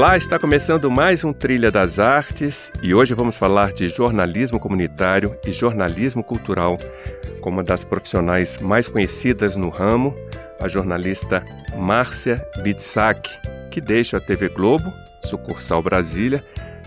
[0.00, 5.36] Olá, está começando mais um Trilha das Artes e hoje vamos falar de jornalismo comunitário
[5.44, 6.78] e jornalismo cultural
[7.42, 10.16] com uma das profissionais mais conhecidas no ramo,
[10.58, 11.44] a jornalista
[11.76, 13.28] Márcia Bitsak,
[13.70, 14.90] que deixa a TV Globo,
[15.22, 16.42] sucursal Brasília,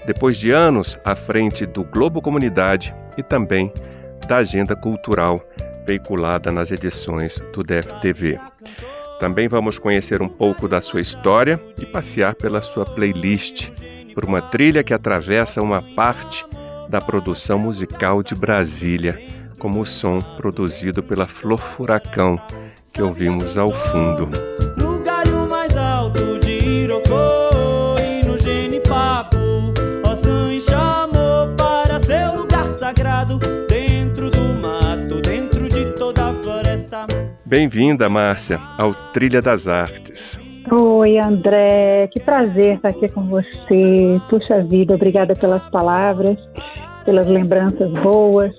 [0.08, 3.72] depois de anos à frente do Globo Comunidade e também
[4.28, 5.40] da agenda cultural
[5.86, 8.40] veiculada nas edições do DFTV.
[9.24, 13.70] Também vamos conhecer um pouco da sua história e passear pela sua playlist,
[14.14, 16.46] por uma trilha que atravessa uma parte
[16.90, 19.18] da produção musical de Brasília,
[19.58, 22.38] como o som produzido pela Flor Furacão,
[22.94, 24.28] que ouvimos ao fundo.
[37.56, 40.40] Bem-vinda, Márcia, ao Trilha das Artes.
[40.72, 44.20] Oi, André, que prazer estar aqui com você.
[44.28, 46.36] Puxa vida, obrigada pelas palavras,
[47.06, 48.56] pelas lembranças boas.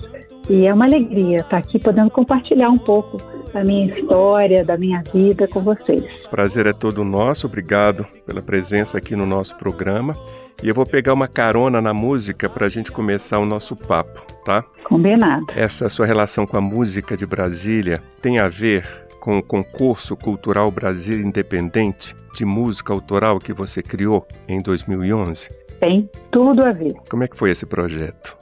[0.49, 3.17] E é uma alegria estar aqui podendo compartilhar um pouco
[3.53, 6.05] da minha história, da minha vida com vocês.
[6.31, 10.15] Prazer é todo nosso, obrigado pela presença aqui no nosso programa.
[10.63, 14.23] E eu vou pegar uma carona na música para a gente começar o nosso papo,
[14.45, 14.65] tá?
[14.85, 15.47] Combinado.
[15.55, 18.87] Essa sua relação com a música de Brasília tem a ver
[19.21, 25.49] com o concurso cultural Brasília Independente de música autoral que você criou em 2011?
[25.81, 26.93] Tem tudo a ver.
[27.09, 28.37] Como é que foi esse projeto?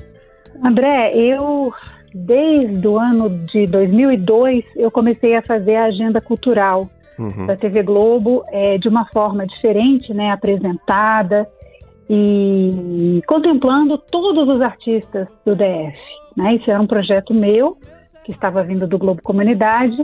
[0.65, 1.73] André, eu
[2.15, 7.47] desde o ano de 2002 eu comecei a fazer a agenda cultural uhum.
[7.47, 11.49] da TV Globo é, de uma forma diferente, né, apresentada
[12.09, 16.01] e contemplando todos os artistas do DF.
[16.37, 16.57] Né?
[16.57, 17.77] Isso era um projeto meu,
[18.25, 19.97] que estava vindo do Globo Comunidade,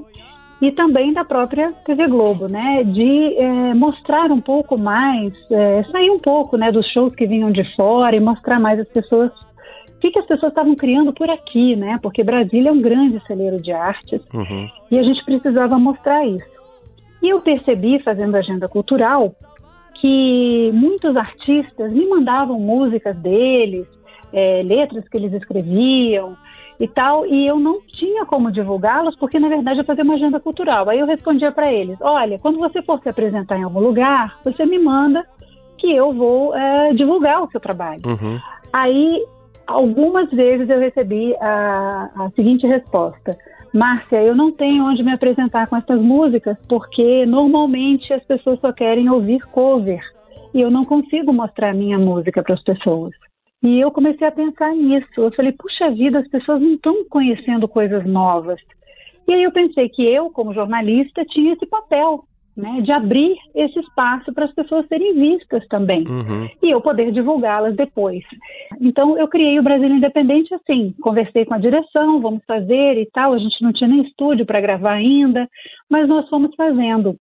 [0.60, 6.10] e também da própria TV Globo, né, de é, mostrar um pouco mais, é, sair
[6.10, 9.30] um pouco, né, dos shows que vinham de fora e mostrar mais as pessoas
[9.98, 13.20] o que, que as pessoas estavam criando por aqui, né, porque Brasília é um grande
[13.26, 14.70] celeiro de artes uhum.
[14.92, 16.46] e a gente precisava mostrar isso.
[17.20, 19.34] E eu percebi, fazendo agenda cultural,
[20.00, 23.88] que muitos artistas me mandavam músicas deles,
[24.32, 26.36] é, letras que eles escreviam
[26.78, 30.38] e tal, e eu não tinha como divulgá-los, porque na verdade eu fazia uma agenda
[30.38, 30.88] cultural.
[30.88, 34.64] Aí eu respondia para eles: olha, quando você for se apresentar em algum lugar, você
[34.64, 35.26] me manda
[35.76, 38.02] que eu vou é, divulgar o seu trabalho.
[38.06, 38.38] Uhum.
[38.72, 39.24] Aí,
[39.68, 43.36] algumas vezes eu recebi a, a seguinte resposta:
[43.72, 48.72] Márcia, eu não tenho onde me apresentar com essas músicas porque normalmente as pessoas só
[48.72, 50.00] querem ouvir cover
[50.54, 53.12] e eu não consigo mostrar minha música para as pessoas.
[53.62, 55.08] E eu comecei a pensar nisso.
[55.16, 58.60] Eu falei, puxa vida, as pessoas não estão conhecendo coisas novas.
[59.26, 62.24] E aí eu pensei que eu, como jornalista, tinha esse papel
[62.58, 66.48] né, de abrir esse espaço para as pessoas serem vistas também uhum.
[66.60, 68.24] e eu poder divulgá-las depois.
[68.80, 73.32] Então eu criei o Brasil Independente assim, conversei com a direção, vamos fazer e tal.
[73.32, 75.48] A gente não tinha nem estúdio para gravar ainda,
[75.88, 77.16] mas nós fomos fazendo.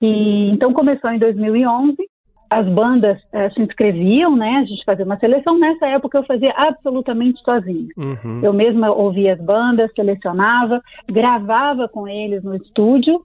[0.00, 1.96] E então começou em 2011.
[2.50, 4.62] As bandas eh, se inscreviam, né?
[4.62, 5.58] A gente fazia uma seleção.
[5.58, 7.88] Nessa época eu fazia absolutamente sozinho.
[7.94, 8.40] Uhum.
[8.42, 13.22] Eu mesma ouvia as bandas, selecionava, gravava com eles no estúdio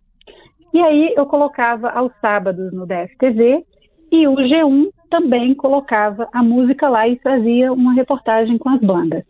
[0.74, 3.64] e aí eu colocava aos sábados no DFTV
[4.12, 9.24] e o G1 também colocava a música lá e fazia uma reportagem com as bandas.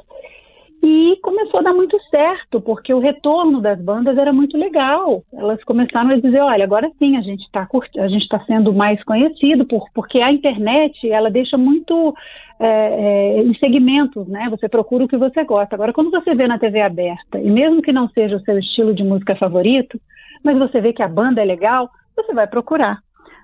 [0.85, 5.23] E começou a dar muito certo, porque o retorno das bandas era muito legal.
[5.33, 7.65] Elas começaram a dizer, olha, agora sim a gente está
[7.99, 12.13] a gente está sendo mais conhecido, por, porque a internet ela deixa muito
[12.59, 14.49] é, é, em segmentos, né?
[14.49, 15.73] Você procura o que você gosta.
[15.73, 18.93] Agora, quando você vê na TV aberta, e mesmo que não seja o seu estilo
[18.93, 19.97] de música favorito,
[20.43, 22.99] mas você vê que a banda é legal, você vai procurar,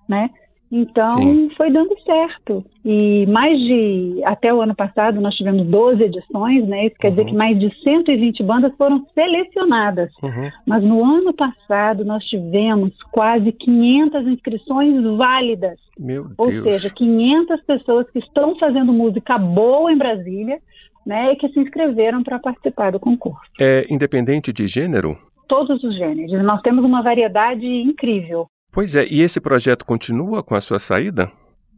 [0.08, 0.30] né?
[0.72, 1.50] Então Sim.
[1.58, 2.64] foi dando certo.
[2.86, 4.22] E mais de.
[4.24, 6.86] Até o ano passado nós tivemos 12 edições, né?
[6.86, 7.16] Isso quer uhum.
[7.16, 10.12] dizer que mais de 120 bandas foram selecionadas.
[10.22, 10.50] Uhum.
[10.68, 15.80] Mas no ano passado nós tivemos quase 500 inscrições válidas.
[15.98, 16.64] Meu Ou Deus.
[16.64, 20.60] seja, 500 pessoas que estão fazendo música boa em Brasília,
[21.04, 21.34] né?
[21.34, 23.42] E que se inscreveram para participar do concurso.
[23.60, 25.18] É independente de gênero?
[25.50, 26.32] Todos os gêneros.
[26.44, 28.48] Nós temos uma variedade incrível.
[28.72, 31.30] Pois é, e esse projeto continua com a sua saída?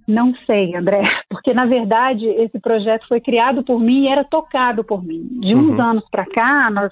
[0.07, 4.83] Não sei, André, porque na verdade esse projeto foi criado por mim e era tocado
[4.83, 5.25] por mim.
[5.39, 5.81] De uns uhum.
[5.81, 6.91] anos para cá, nós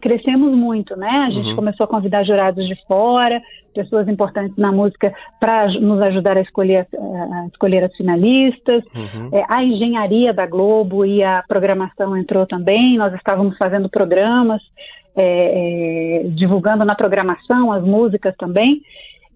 [0.00, 1.26] crescemos muito, né?
[1.26, 1.56] A gente uhum.
[1.56, 3.42] começou a convidar jurados de fora,
[3.74, 8.84] pessoas importantes na música para nos ajudar a escolher, a escolher as finalistas.
[8.94, 9.30] Uhum.
[9.32, 12.98] É, a engenharia da Globo e a programação entrou também.
[12.98, 14.62] Nós estávamos fazendo programas,
[15.20, 18.82] é, é, divulgando na programação as músicas também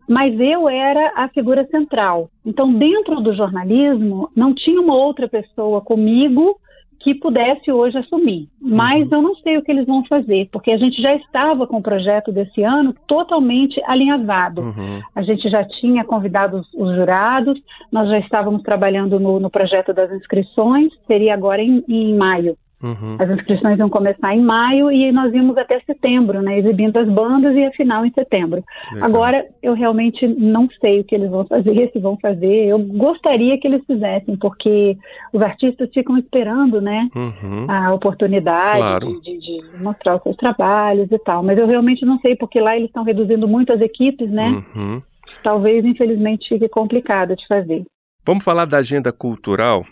[0.09, 2.29] mas eu era a figura central.
[2.45, 6.59] Então, dentro do jornalismo, não tinha uma outra pessoa comigo
[7.05, 8.49] que pudesse hoje assumir.
[8.59, 9.19] Mas uhum.
[9.19, 11.83] eu não sei o que eles vão fazer, porque a gente já estava com o
[11.83, 14.63] projeto desse ano totalmente alinhavado.
[14.63, 15.03] Uhum.
[15.15, 17.61] A gente já tinha convidado os, os, jurados,
[17.93, 22.57] nós já estávamos trabalhando no, no projeto das inscrições, seria agora em, em maio.
[22.85, 23.17] Uhum.
[23.19, 27.57] As inscrições iam começar em maio e nós íamos até setembro, né, exibindo as bandas
[27.57, 28.63] e a final em setembro.
[28.93, 29.09] Legal.
[29.09, 32.67] Agora, eu realmente não sei o que eles vão fazer, se vão fazer.
[32.67, 34.99] Eu gostaria que eles fizessem, porque
[35.33, 37.67] os artistas ficam esperando, né, uhum.
[37.71, 39.21] a oportunidade claro.
[39.23, 41.43] de, de, mostrar os seus trabalhos e tal.
[41.43, 44.63] Mas eu realmente não sei, porque lá eles estão reduzindo muito as equipes, né?
[44.77, 45.03] Uhum.
[45.43, 47.83] Talvez, infelizmente, fique complicado de fazer.
[48.27, 49.85] Vamos falar da agenda cultural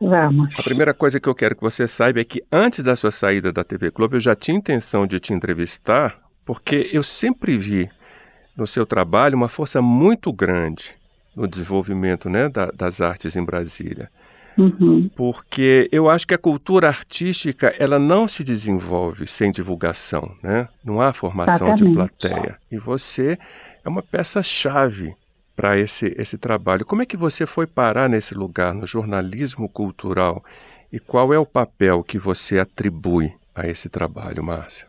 [0.00, 0.48] Vamos.
[0.58, 3.52] A primeira coisa que eu quero que você saiba é que antes da sua saída
[3.52, 7.90] da TV Globo, eu já tinha intenção de te entrevistar, porque eu sempre vi
[8.56, 10.94] no seu trabalho uma força muito grande
[11.36, 14.10] no desenvolvimento né, da, das artes em Brasília.
[14.56, 15.08] Uhum.
[15.14, 20.68] Porque eu acho que a cultura artística ela não se desenvolve sem divulgação, né?
[20.84, 21.88] Não há formação Exatamente.
[21.88, 22.58] de plateia.
[22.70, 23.38] E você
[23.84, 25.14] é uma peça-chave
[25.60, 26.86] para esse, esse trabalho.
[26.86, 30.42] Como é que você foi parar nesse lugar, no jornalismo cultural?
[30.90, 34.86] E qual é o papel que você atribui a esse trabalho, Márcia?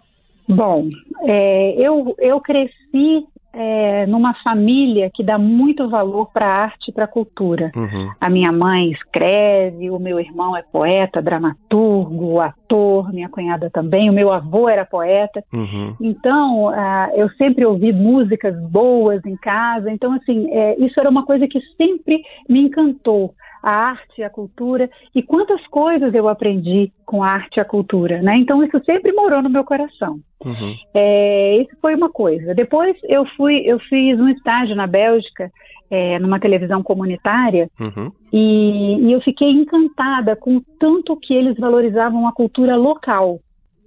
[0.47, 0.89] Bom,
[1.23, 6.91] é, eu, eu cresci é, numa família que dá muito valor para a arte e
[6.93, 7.71] para a cultura.
[7.75, 8.11] Uhum.
[8.19, 14.13] A minha mãe escreve, o meu irmão é poeta, dramaturgo, ator, minha cunhada também, o
[14.13, 15.43] meu avô era poeta.
[15.53, 15.95] Uhum.
[15.99, 19.91] Então, uh, eu sempre ouvi músicas boas em casa.
[19.91, 24.29] Então, assim, é, isso era uma coisa que sempre me encantou a arte e a
[24.29, 28.37] cultura e quantas coisas eu aprendi com a arte e a cultura, né?
[28.37, 30.19] Então isso sempre morou no meu coração.
[30.43, 30.75] Uhum.
[30.93, 32.55] É, isso foi uma coisa.
[32.55, 35.51] Depois eu fui, eu fiz um estágio na Bélgica
[35.89, 38.11] é, numa televisão comunitária uhum.
[38.31, 43.39] e, e eu fiquei encantada com o tanto que eles valorizavam a cultura local.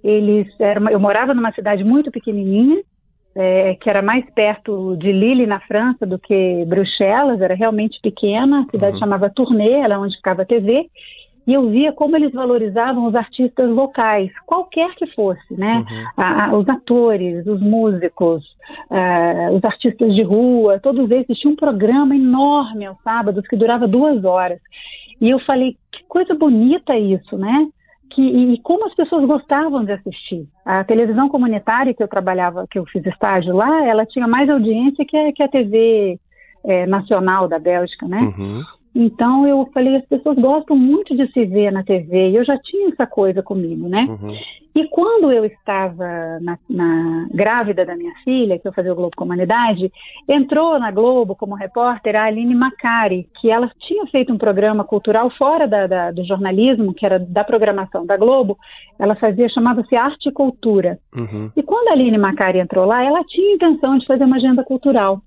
[0.03, 2.81] Eles, era, eu morava numa cidade muito pequenininha
[3.35, 8.61] é, que era mais perto de Lille, na França, do que Bruxelas, era realmente pequena,
[8.61, 8.99] a cidade uhum.
[8.99, 10.89] chamava Tournai, era onde ficava a TV,
[11.47, 15.85] e eu via como eles valorizavam os artistas locais, qualquer que fosse, né?
[16.17, 16.59] Uhum.
[16.59, 18.43] Os atores, os músicos,
[18.89, 23.87] uh, os artistas de rua, todos eles tinham um programa enorme aos sábados que durava
[23.87, 24.59] duas horas.
[25.21, 27.67] E eu falei, que coisa bonita isso, né?
[28.15, 30.47] Que, e como as pessoas gostavam de assistir.
[30.65, 35.05] A televisão comunitária que eu trabalhava, que eu fiz estágio lá, ela tinha mais audiência
[35.05, 36.17] que a, que a TV
[36.63, 38.21] é, nacional da Bélgica, né?
[38.21, 38.63] Uhum.
[38.95, 42.57] Então eu falei, as pessoas gostam muito de se ver na TV, e eu já
[42.57, 44.07] tinha essa coisa comigo, né?
[44.09, 44.33] Uhum.
[44.75, 49.15] E quando eu estava na, na, grávida da minha filha, que eu fazia o Globo
[49.15, 49.89] Comunidade,
[50.27, 55.31] entrou na Globo como repórter a Aline Macari, que ela tinha feito um programa cultural
[55.37, 58.57] fora da, da, do jornalismo, que era da programação da Globo,
[58.99, 60.99] ela fazia, chamava-se Arte e Cultura.
[61.15, 61.49] Uhum.
[61.55, 65.21] E quando a Aline Macari entrou lá, ela tinha intenção de fazer uma agenda cultural.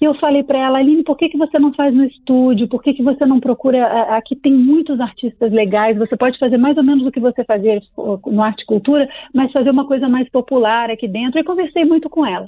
[0.00, 2.68] E eu falei para ela, Aline, por que, que você não faz no estúdio?
[2.68, 3.86] Por que, que você não procura?
[4.16, 7.80] Aqui tem muitos artistas legais, você pode fazer mais ou menos o que você fazia
[7.96, 11.40] no Arte e Cultura, mas fazer uma coisa mais popular aqui dentro.
[11.40, 12.46] E conversei muito com ela.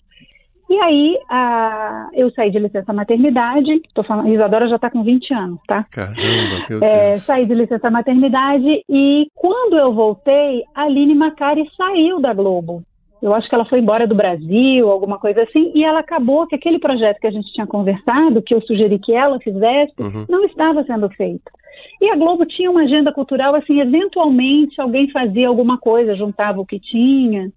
[0.71, 5.33] E aí, a, eu saí de licença maternidade, tô falando, Isadora já está com 20
[5.33, 5.87] anos, tá?
[5.91, 7.23] Caramba, meu é, Deus.
[7.23, 12.83] Saí de licença maternidade e quando eu voltei, a Aline Macari saiu da Globo.
[13.21, 16.55] Eu acho que ela foi embora do Brasil, alguma coisa assim, e ela acabou que
[16.55, 20.27] aquele projeto que a gente tinha conversado, que eu sugeri que ela fizesse, uhum.
[20.29, 21.51] não estava sendo feito.
[22.01, 26.67] E a Globo tinha uma agenda cultural, assim, eventualmente alguém fazia alguma coisa, juntava o
[26.67, 27.51] que tinha,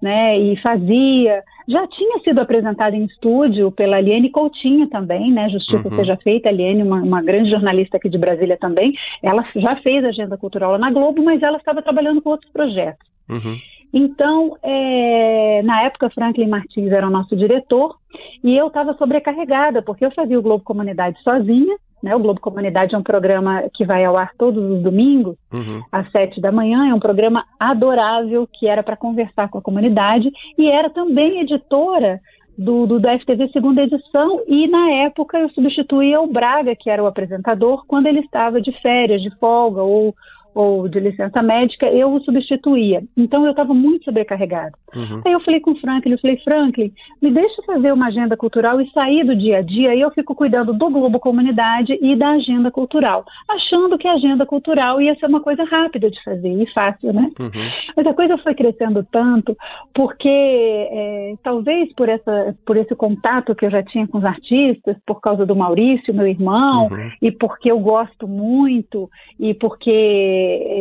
[0.00, 1.42] né, e fazia.
[1.68, 5.96] Já tinha sido apresentada em estúdio pela Aliene Coutinho também, né, Justiça uhum.
[5.96, 8.92] Seja Feita, a Aliene, uma, uma, grande jornalista aqui de Brasília também,
[9.22, 13.06] ela já fez agenda cultural lá na Globo, mas ela estava trabalhando com outros projetos.
[13.28, 13.56] Uhum.
[13.92, 17.96] Então, é, na época, Franklin Martins era o nosso diretor
[18.44, 22.14] e eu estava sobrecarregada, porque eu fazia o Globo Comunidade sozinha, né?
[22.14, 25.82] O Globo Comunidade é um programa que vai ao ar todos os domingos, uhum.
[25.90, 26.88] às sete da manhã.
[26.88, 32.20] É um programa adorável que era para conversar com a comunidade e era também editora
[32.58, 37.02] do, do, da FTV segunda edição e na época eu substituía o Braga, que era
[37.02, 40.12] o apresentador, quando ele estava de férias, de folga ou
[40.54, 43.02] ou de licença médica, eu o substituía.
[43.16, 44.72] Então eu estava muito sobrecarregada.
[44.94, 45.22] Uhum.
[45.24, 48.80] Aí eu falei com o Franklin, eu falei, Franklin, me deixa fazer uma agenda cultural
[48.80, 52.30] e sair do dia a dia, e eu fico cuidando do Globo Comunidade e da
[52.30, 56.66] agenda cultural, achando que a agenda cultural ia ser uma coisa rápida de fazer e
[56.72, 57.30] fácil, né?
[57.38, 57.70] Uhum.
[57.96, 59.56] Mas a coisa foi crescendo tanto,
[59.94, 64.96] porque é, talvez por, essa, por esse contato que eu já tinha com os artistas,
[65.06, 67.10] por causa do Maurício, meu irmão, uhum.
[67.22, 70.37] e porque eu gosto muito, e porque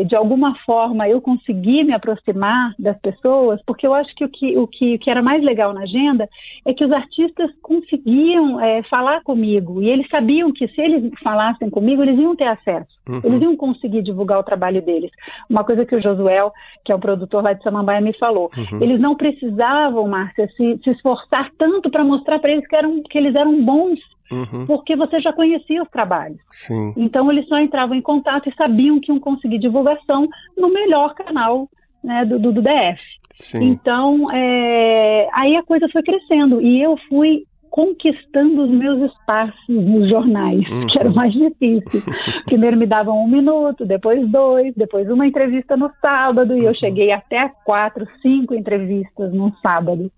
[0.08, 4.58] de alguma forma eu consegui me aproximar das pessoas, porque eu acho que o que,
[4.58, 6.28] o que, o que era mais legal na agenda
[6.66, 11.70] é que os artistas conseguiam é, falar comigo e eles sabiam que se eles falassem
[11.70, 13.22] comigo, eles iam ter acesso, uhum.
[13.24, 15.12] eles iam conseguir divulgar o trabalho deles.
[15.50, 16.52] Uma coisa que o Josuel,
[16.86, 18.82] que é um produtor lá de Samambaia, me falou: uhum.
[18.82, 23.18] eles não precisavam, Márcia, se, se esforçar tanto para mostrar para eles que, eram, que
[23.18, 24.00] eles eram bons
[24.32, 24.66] Uhum.
[24.66, 26.40] porque você já conhecia os trabalhos.
[26.52, 26.94] Sim.
[26.98, 31.70] Então eles só entravam em contato e sabiam que iam conseguir divulgação no melhor canal
[32.04, 33.02] né, do, do, do, DF.
[33.32, 33.64] Sim.
[33.64, 40.10] Então é, aí a coisa foi crescendo e eu fui conquistando os meus espaços nos
[40.10, 40.88] jornais, uhum.
[40.92, 42.02] que era mais difícil.
[42.46, 46.76] Primeiro me davam um minuto, depois dois, depois uma entrevista no sábado, e eu uhum.
[46.76, 50.12] cheguei até quatro, cinco entrevistas no sábado.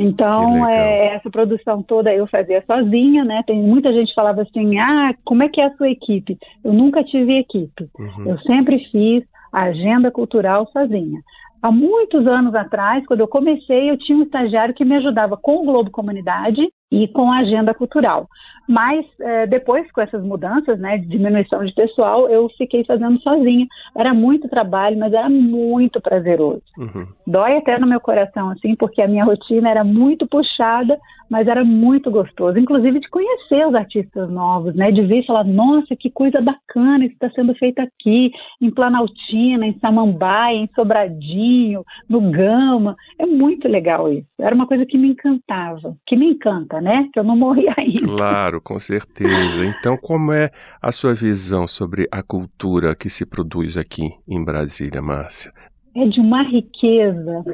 [0.00, 3.42] Então, é, essa produção toda eu fazia sozinha, né?
[3.46, 6.38] Tem muita gente falava assim: ah, como é que é a sua equipe?
[6.64, 7.88] Eu nunca tive equipe.
[7.98, 8.26] Uhum.
[8.26, 11.20] Eu sempre fiz a agenda cultural sozinha.
[11.60, 15.62] Há muitos anos atrás, quando eu comecei, eu tinha um estagiário que me ajudava com
[15.62, 18.28] o Globo Comunidade e com a agenda cultural.
[18.68, 23.66] Mas é, depois, com essas mudanças, né, de diminuição de pessoal, eu fiquei fazendo sozinha.
[23.96, 26.62] Era muito trabalho, mas era muito prazeroso.
[26.76, 27.06] Uhum.
[27.26, 30.98] Dói até no meu coração, assim, porque a minha rotina era muito puxada,
[31.30, 32.58] mas era muito gostoso.
[32.58, 37.04] Inclusive de conhecer os artistas novos, né, de ver e falar, nossa, que coisa bacana
[37.04, 38.30] isso está sendo feito aqui,
[38.60, 42.96] em Planaltina, em Samambaia, em Sobradinho, no Gama.
[43.18, 44.26] É muito legal isso.
[44.38, 48.06] Era uma coisa que me encantava, que me encanta, né, que eu não morri ainda.
[48.06, 48.38] Claro.
[48.48, 49.64] Claro, com certeza.
[49.64, 55.02] Então, como é a sua visão sobre a cultura que se produz aqui em Brasília,
[55.02, 55.52] Márcia?
[55.94, 57.44] É de uma riqueza,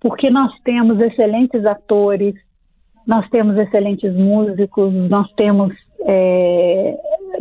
[0.00, 2.34] porque nós temos excelentes atores,
[3.06, 6.96] nós temos excelentes músicos, nós temos é,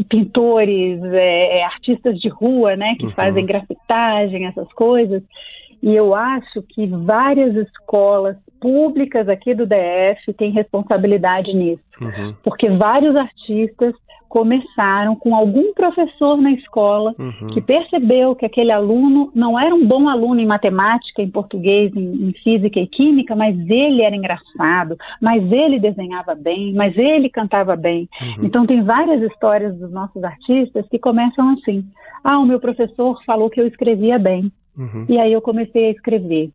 [0.10, 3.12] pintores, é, artistas de rua, né, que uhum.
[3.12, 5.24] fazem grafitagem, essas coisas.
[5.82, 12.34] E eu acho que várias escolas públicas aqui do DF têm responsabilidade nisso, uhum.
[12.44, 13.94] porque vários artistas
[14.36, 17.48] começaram com algum professor na escola uhum.
[17.54, 22.28] que percebeu que aquele aluno não era um bom aluno em matemática, em português, em,
[22.28, 27.78] em, física e química, mas ele era engraçado, mas ele desenhava bem, mas ele cantava
[27.78, 28.10] bem.
[28.22, 28.46] Uhum.
[28.46, 31.86] Então tem várias histórias dos nossos artistas que começam assim:
[32.22, 34.52] ah, o meu professor falou que eu escrevia bem.
[34.78, 35.06] Uhum.
[35.08, 36.50] E aí eu comecei a escrever.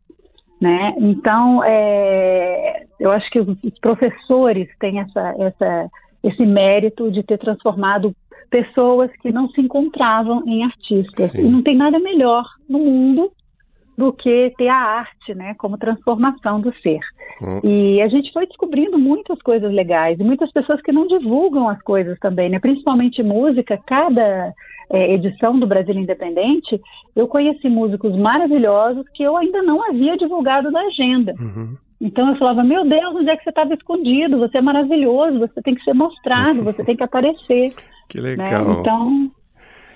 [0.61, 0.95] Né?
[0.99, 5.91] Então, é, eu acho que os professores têm essa, essa,
[6.23, 8.15] esse mérito de ter transformado
[8.51, 11.31] pessoas que não se encontravam em artistas.
[11.31, 11.47] Sim.
[11.47, 13.33] E não tem nada melhor no mundo
[13.97, 17.01] do que ter a arte, né, como transformação do ser.
[17.41, 17.61] Uhum.
[17.63, 21.81] E a gente foi descobrindo muitas coisas legais e muitas pessoas que não divulgam as
[21.83, 23.79] coisas também, né, principalmente música.
[23.87, 24.55] Cada
[24.91, 26.81] é, edição do Brasil Independente,
[27.15, 31.35] eu conheci músicos maravilhosos que eu ainda não havia divulgado na agenda.
[31.39, 31.77] Uhum.
[32.01, 34.39] Então eu falava, meu Deus, onde é que você estava escondido?
[34.39, 37.69] Você é maravilhoso, você tem que ser mostrado, você tem que aparecer.
[38.09, 38.31] Que né?
[38.31, 38.65] legal.
[38.65, 38.77] Né?
[38.81, 39.31] Então,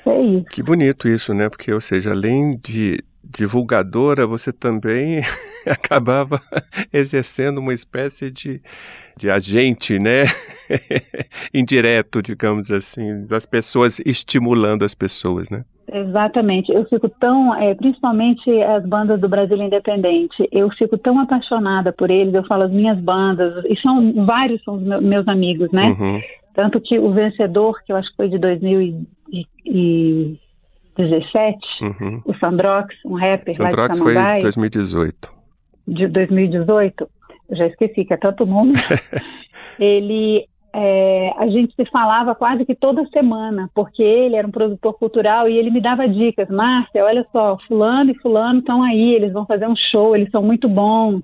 [0.06, 0.44] é isso.
[0.44, 1.48] Que bonito isso, né?
[1.48, 5.20] Porque, ou seja, além de divulgadora, você também
[5.66, 6.40] acabava
[6.92, 8.62] exercendo uma espécie de,
[9.16, 10.24] de agente, né?
[11.52, 15.64] Indireto, digamos assim, das pessoas estimulando as pessoas, né?
[15.92, 16.72] Exatamente.
[16.72, 22.10] Eu fico tão, é, principalmente as bandas do Brasil Independente, eu fico tão apaixonada por
[22.10, 22.34] eles.
[22.34, 25.96] Eu falo as minhas bandas, e são vários são os meus amigos, né?
[25.98, 26.20] Uhum.
[26.54, 30.40] Tanto que o vencedor, que eu acho que foi de 2017,
[30.96, 32.22] 17, uhum.
[32.24, 34.34] o Sandrox, um rapper Sandrox lá de Samambaia.
[34.34, 35.34] foi 2018.
[35.86, 37.08] De 2018, eu
[37.50, 38.78] já esqueci que é tanto número.
[39.78, 44.94] ele, é, a gente se falava quase que toda semana, porque ele era um produtor
[44.94, 46.48] cultural e ele me dava dicas.
[46.48, 50.42] Márcia, olha só, fulano e fulano estão aí, eles vão fazer um show, eles são
[50.42, 51.22] muito bons.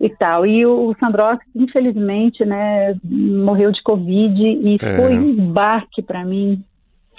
[0.00, 0.46] e tal.
[0.46, 4.96] E o, Sandrox, infelizmente, né, morreu de Covid e é.
[4.96, 6.64] foi um baque para mim.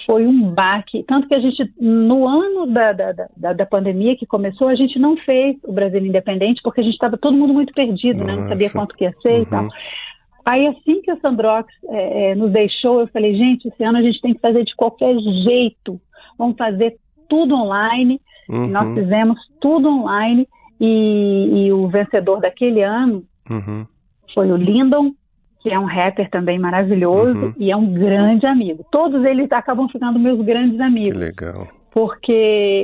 [0.06, 1.04] Foi um baque.
[1.04, 4.98] Tanto que a gente, no ano da, da, da, da, pandemia que começou, a gente
[4.98, 8.32] não fez o Brasil Independente, porque a gente estava todo mundo muito perdido, Nossa.
[8.32, 8.40] né?
[8.40, 9.42] Não sabia quanto que ia ser uhum.
[9.42, 9.68] e tal.
[10.44, 14.02] Aí, assim que o Sandrox é, é, nos deixou, eu falei, gente, esse ano a
[14.02, 16.00] gente tem que fazer de qualquer jeito.
[16.36, 16.96] Vamos fazer
[17.28, 18.20] tudo online.
[18.48, 18.66] Uhum.
[18.68, 20.48] Nós fizemos tudo online.
[20.80, 23.86] E, e o vencedor daquele ano uhum.
[24.34, 25.12] foi o Lindon,
[25.62, 27.54] que é um rapper também maravilhoso uhum.
[27.56, 28.84] e é um grande amigo.
[28.90, 31.14] Todos eles acabam ficando meus grandes amigos.
[31.14, 32.32] Que legal porque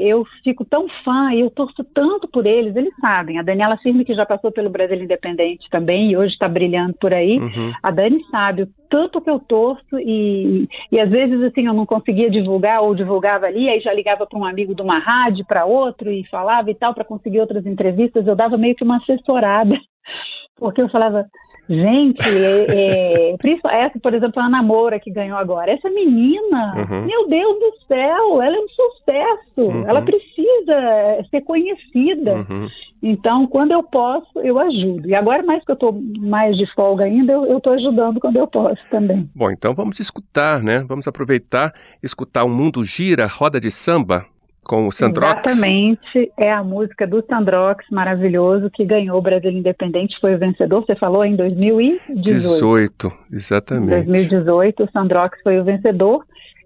[0.04, 3.38] eu fico tão fã e eu torço tanto por eles, eles sabem.
[3.38, 7.14] A Daniela Firme, que já passou pelo Brasil Independente também e hoje está brilhando por
[7.14, 7.72] aí, uhum.
[7.82, 11.86] a Dani sabe o tanto que eu torço e, e às vezes assim eu não
[11.86, 15.64] conseguia divulgar ou divulgava ali, aí já ligava para um amigo de uma rádio, para
[15.64, 19.74] outro e falava e tal para conseguir outras entrevistas, eu dava meio que uma assessorada,
[20.60, 21.26] porque eu falava,
[21.68, 25.70] Gente, é, é, essa, por exemplo, a Ana Moura que ganhou agora.
[25.70, 27.04] Essa menina, uhum.
[27.04, 29.60] meu Deus do céu, ela é um sucesso.
[29.60, 29.84] Uhum.
[29.86, 32.36] Ela precisa ser conhecida.
[32.36, 32.68] Uhum.
[33.02, 35.08] Então, quando eu posso, eu ajudo.
[35.08, 38.46] E agora, mais que eu estou mais de folga ainda, eu estou ajudando quando eu
[38.46, 39.28] posso também.
[39.34, 40.84] Bom, então vamos escutar, né?
[40.88, 41.72] Vamos aproveitar,
[42.02, 44.26] escutar o Mundo Gira, Roda de Samba,
[44.64, 45.40] com o Sandrox.
[45.46, 50.84] Exatamente, é a música do Sandrox, maravilhoso, que ganhou o Brasil Independente, foi o vencedor,
[50.84, 52.18] você falou, em 2018.
[52.18, 53.84] 18, exatamente.
[53.86, 56.24] Em 2018, o Sandrox foi o vencedor.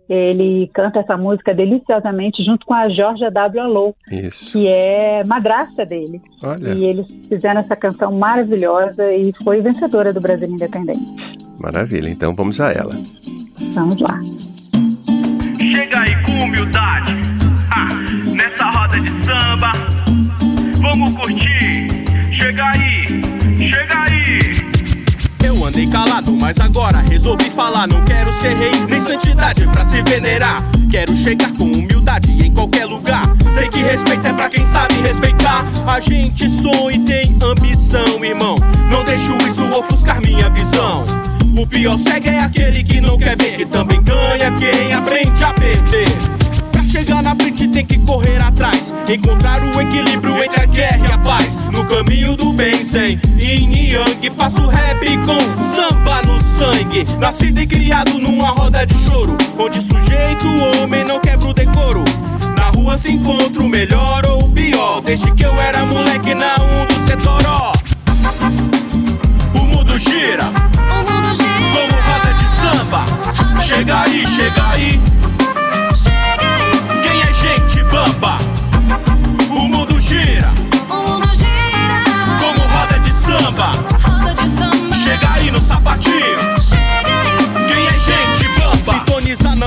[0.09, 3.63] Ele canta essa música deliciosamente junto com a Georgia W.
[3.63, 3.97] Alou,
[4.51, 6.21] que é madrasta dele.
[6.43, 6.75] Olha.
[6.75, 11.01] E eles fizeram essa canção maravilhosa e foi vencedora do Brasil Independente.
[11.61, 12.93] Maravilha, então vamos a ela.
[13.75, 14.21] Vamos lá.
[15.59, 17.32] Chega aí com humildade
[19.25, 19.73] samba.
[20.81, 21.87] Vamos curtir,
[22.33, 23.23] chega aí,
[23.57, 24.73] chega aí.
[25.45, 27.87] Eu andei calado, mas agora resolvi falar.
[27.87, 30.63] Não quero ser rei nem santidade pra se venerar.
[30.91, 33.23] Quero chegar com humildade em qualquer lugar.
[33.55, 35.65] Sei que respeito é pra quem sabe respeitar.
[35.87, 38.57] A gente sonha e tem ambição, irmão.
[38.91, 41.05] Não deixo isso ofuscar minha visão.
[41.57, 45.53] O pior cego é aquele que não quer ver, que também ganha quem aprende a
[45.53, 46.42] perder
[46.93, 48.93] chegar na frente tem que correr atrás.
[49.09, 51.49] Encontrar o equilíbrio entre a guerra e a paz.
[51.73, 54.31] No caminho do bem, sem yin e yang.
[54.37, 57.07] Faço rap com samba no sangue.
[57.19, 59.37] Nascido e criado numa roda de choro.
[59.59, 60.47] Onde sujeito,
[60.83, 62.05] homem, não quebra o decoro.
[62.59, 65.01] Na rua se encontra o melhor ou o pior.
[65.01, 67.73] Desde que eu era moleque na um do setoró.
[69.55, 70.45] O mundo gira.
[70.45, 73.05] Como roda de samba.
[73.63, 75.01] Chega aí, chega aí.
[78.23, 78.39] Bamba.
[79.51, 80.53] O mundo gira.
[80.89, 82.05] O mundo gira.
[82.39, 83.73] Como roda de samba.
[84.01, 84.97] Roda de samba.
[84.97, 86.62] Chega aí no sapatinho.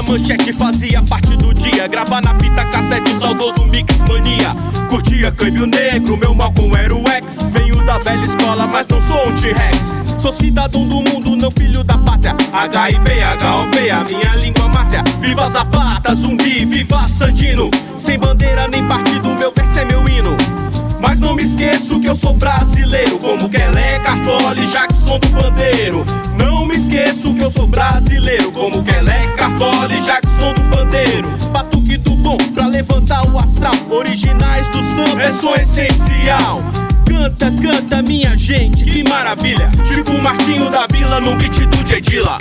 [0.08, 1.88] Manchete fazia parte do dia.
[1.88, 4.56] Gravar na fita cassete, saudoso mix mania.
[4.90, 7.42] Curtia câmbio negro, meu Malcolm era o ex.
[7.52, 10.22] Venho da velha escola, mas não sou um T-Rex.
[10.22, 12.32] Sou cidadão do mundo, não filho da pátria.
[12.34, 13.10] HIP,
[13.44, 15.04] HOP, a minha língua mátria.
[15.20, 17.70] Viva Zapata, zumbi, viva Sandino.
[17.98, 20.36] Sem bandeira nem partido, meu verso é meu hino.
[21.00, 26.04] Mas não me esqueço que eu sou brasileiro, como Kelé, Cartola Jackson do Bandeiro.
[26.40, 31.28] Não me esqueço que eu sou brasileiro, como Kelé, Cartola Jackson do Bandeiro.
[31.52, 33.74] Batuque do bom pra levantar o astral.
[33.90, 36.58] Originais do samba é som essencial.
[37.08, 39.70] Canta, canta, minha gente, que maravilha.
[39.88, 42.38] Tipo o Martinho da Vila no beat do Jedila.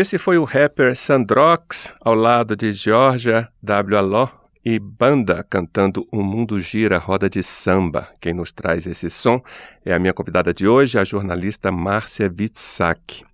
[0.00, 3.98] Esse foi o rapper Sandrox, ao lado de Georgia W.
[3.98, 4.28] Aló
[4.64, 8.08] e banda cantando O Mundo Gira Roda de Samba.
[8.18, 9.42] Quem nos traz esse som
[9.84, 13.26] é a minha convidada de hoje, a jornalista Márcia Witzak.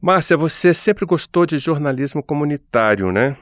[0.00, 3.36] Márcia, você sempre gostou de jornalismo comunitário, né?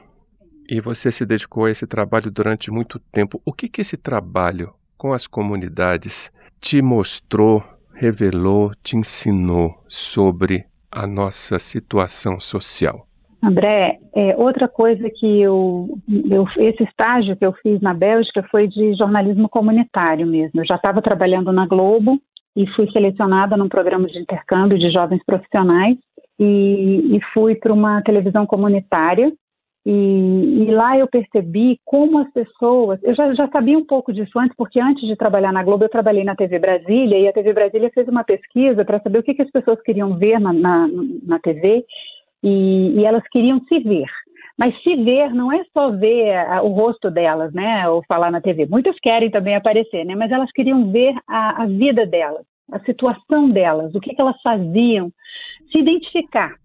[0.67, 3.41] E você se dedicou a esse trabalho durante muito tempo.
[3.45, 6.29] O que, que esse trabalho com as comunidades
[6.59, 13.05] te mostrou, revelou, te ensinou sobre a nossa situação social?
[13.43, 15.99] André, é, outra coisa que eu,
[16.31, 20.61] eu, esse estágio que eu fiz na Bélgica foi de jornalismo comunitário mesmo.
[20.61, 22.19] Eu já estava trabalhando na Globo
[22.55, 25.97] e fui selecionada num programa de intercâmbio de jovens profissionais
[26.39, 29.31] e, e fui para uma televisão comunitária
[29.85, 32.99] e, e, lá eu percebi como as pessoas.
[33.03, 35.89] Eu já, já, sabia um pouco disso antes, porque antes de trabalhar na Globo, eu
[35.89, 39.35] trabalhei na TV Brasília, e a TV Brasília fez uma pesquisa para saber o que,
[39.35, 40.89] que, as pessoas queriam ver na, na,
[41.23, 41.85] na TV,
[42.41, 44.09] e, e, elas queriam se ver.
[44.57, 48.41] Mas se ver não é só ver a, o rosto delas, né, ou falar na
[48.41, 48.65] TV.
[48.65, 53.51] Muitas querem também aparecer, né, mas elas queriam ver a, a vida delas, a situação
[53.51, 55.11] delas, o que, que elas faziam,
[55.71, 56.55] se identificar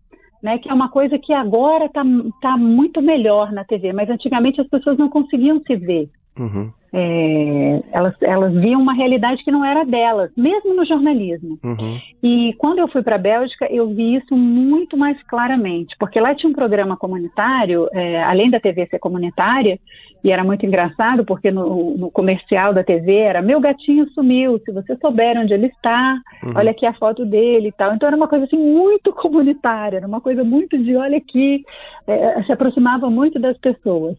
[0.42, 2.02] né, que é uma coisa que agora está
[2.40, 6.08] tá muito melhor na TV, mas antigamente as pessoas não conseguiam se ver.
[6.38, 6.72] Uhum.
[6.92, 11.58] É, elas, elas viam uma realidade que não era delas, mesmo no jornalismo.
[11.62, 11.98] Uhum.
[12.22, 16.34] E quando eu fui para a Bélgica, eu vi isso muito mais claramente, porque lá
[16.34, 19.78] tinha um programa comunitário, é, além da TV ser comunitária,
[20.22, 24.70] e era muito engraçado, porque no, no, comercial da TV era: Meu gatinho sumiu, se
[24.70, 26.52] você souber onde ele está, uhum.
[26.56, 27.94] olha aqui a foto dele e tal.
[27.94, 31.64] Então era uma coisa assim muito comunitária, era uma coisa muito de: olha aqui,
[32.06, 34.16] é, se aproximava muito das pessoas.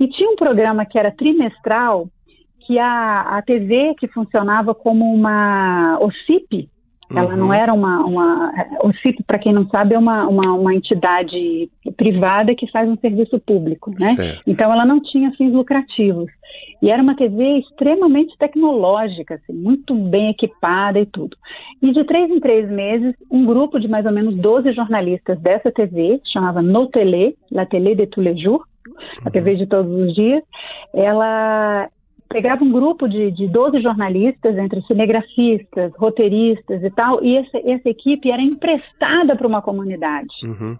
[0.00, 2.03] E tinha um programa que era trimestral,
[2.66, 6.68] que a, a TV, que funcionava como uma OCIP,
[7.10, 7.36] ela uhum.
[7.36, 11.70] não era uma, uma o CIP, para quem não sabe, é uma, uma, uma, entidade
[11.96, 14.14] privada que faz um serviço público, né?
[14.14, 14.42] Certo.
[14.46, 16.30] Então ela não tinha fins lucrativos.
[16.80, 21.36] E era uma TV extremamente tecnológica, assim, muito bem equipada e tudo.
[21.82, 25.70] E de três em três meses, um grupo de mais ou menos 12 jornalistas dessa
[25.70, 28.64] TV, chamava No Télé, La Télé de tous les jours,
[29.24, 29.56] a TV uhum.
[29.58, 30.42] de todos os dias,
[30.92, 31.88] ela
[32.34, 37.88] pegava um grupo de, de 12 jornalistas, entre cinegrafistas, roteiristas e tal, e essa, essa
[37.88, 40.34] equipe era emprestada para uma comunidade.
[40.42, 40.76] Uhum.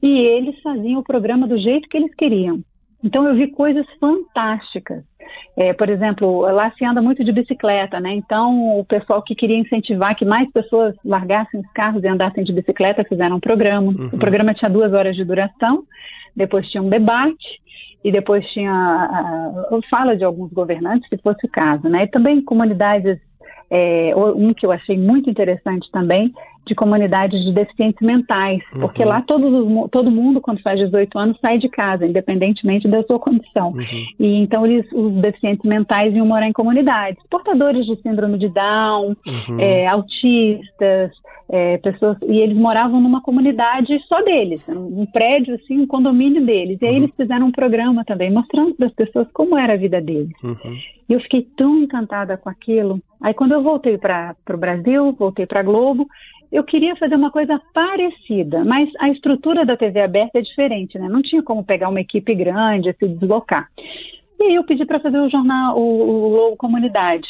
[0.00, 2.60] E eles faziam o programa do jeito que eles queriam.
[3.02, 5.02] Então eu vi coisas fantásticas.
[5.56, 8.14] É, por exemplo, lá se anda muito de bicicleta, né?
[8.14, 12.52] Então o pessoal que queria incentivar que mais pessoas largassem os carros e andassem de
[12.52, 13.88] bicicleta fizeram um programa.
[13.88, 14.10] Uhum.
[14.12, 15.82] O programa tinha duas horas de duração,
[16.36, 17.62] depois tinha um debate
[18.02, 22.04] e depois tinha a, a, fala de alguns governantes, se fosse o caso, né?
[22.04, 23.18] E também comunidades,
[23.70, 26.32] é, um que eu achei muito interessante também,
[26.66, 28.80] de comunidades de deficientes mentais, uhum.
[28.80, 33.18] porque lá todo, todo mundo, quando faz 18 anos, sai de casa, independentemente da sua
[33.18, 33.68] condição.
[33.70, 34.06] Uhum.
[34.18, 39.14] E então eles, os deficientes mentais iam morar em comunidades, portadores de síndrome de Down,
[39.26, 39.60] uhum.
[39.60, 41.12] é, autistas,
[41.48, 46.78] é, pessoas, e eles moravam numa comunidade só deles, um prédio assim, um condomínio deles.
[46.80, 50.00] E aí eles fizeram um programa também, mostrando para as pessoas como era a vida
[50.00, 50.32] deles.
[50.42, 50.78] Uhum.
[51.08, 53.00] E eu fiquei tão encantada com aquilo.
[53.22, 56.06] Aí quando eu voltei para o Brasil, voltei para a Globo,
[56.54, 61.08] eu queria fazer uma coisa parecida, mas a estrutura da TV aberta é diferente, né?
[61.08, 63.68] Não tinha como pegar uma equipe grande e se deslocar.
[64.38, 67.26] E aí eu pedi para fazer o jornal, o, o Globo Comunidade.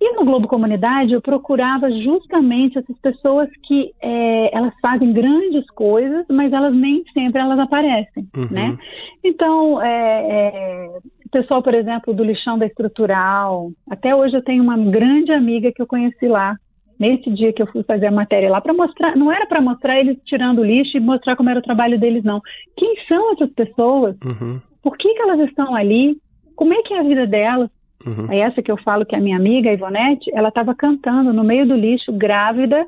[0.00, 6.24] E no Globo Comunidade eu procurava justamente essas pessoas que é, elas fazem grandes coisas,
[6.30, 8.48] mas elas nem sempre elas aparecem, uhum.
[8.50, 8.78] né?
[9.22, 14.62] Então, é, é, o pessoal, por exemplo, do lixão da estrutural, até hoje eu tenho
[14.62, 16.56] uma grande amiga que eu conheci lá,
[17.02, 19.98] nesse dia que eu fui fazer a matéria lá para mostrar, não era para mostrar
[19.98, 22.40] eles tirando o lixo e mostrar como era o trabalho deles, não.
[22.76, 24.16] Quem são essas pessoas?
[24.24, 24.60] Uhum.
[24.80, 26.16] Por que, que elas estão ali?
[26.54, 27.68] Como é que é a vida delas?
[28.06, 28.26] Uhum.
[28.30, 31.32] Aí essa que eu falo que é a minha amiga, a Ivonete, ela estava cantando
[31.32, 32.86] no meio do lixo, grávida,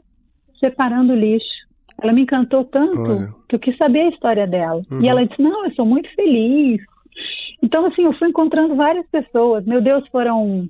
[0.60, 1.64] separando o lixo.
[2.00, 3.34] Ela me encantou tanto Olha.
[3.48, 4.82] que eu quis saber a história dela.
[4.90, 5.02] Uhum.
[5.02, 6.80] E ela disse, não, eu sou muito feliz.
[7.60, 9.64] Então, assim, eu fui encontrando várias pessoas.
[9.64, 10.68] Meu Deus, foram,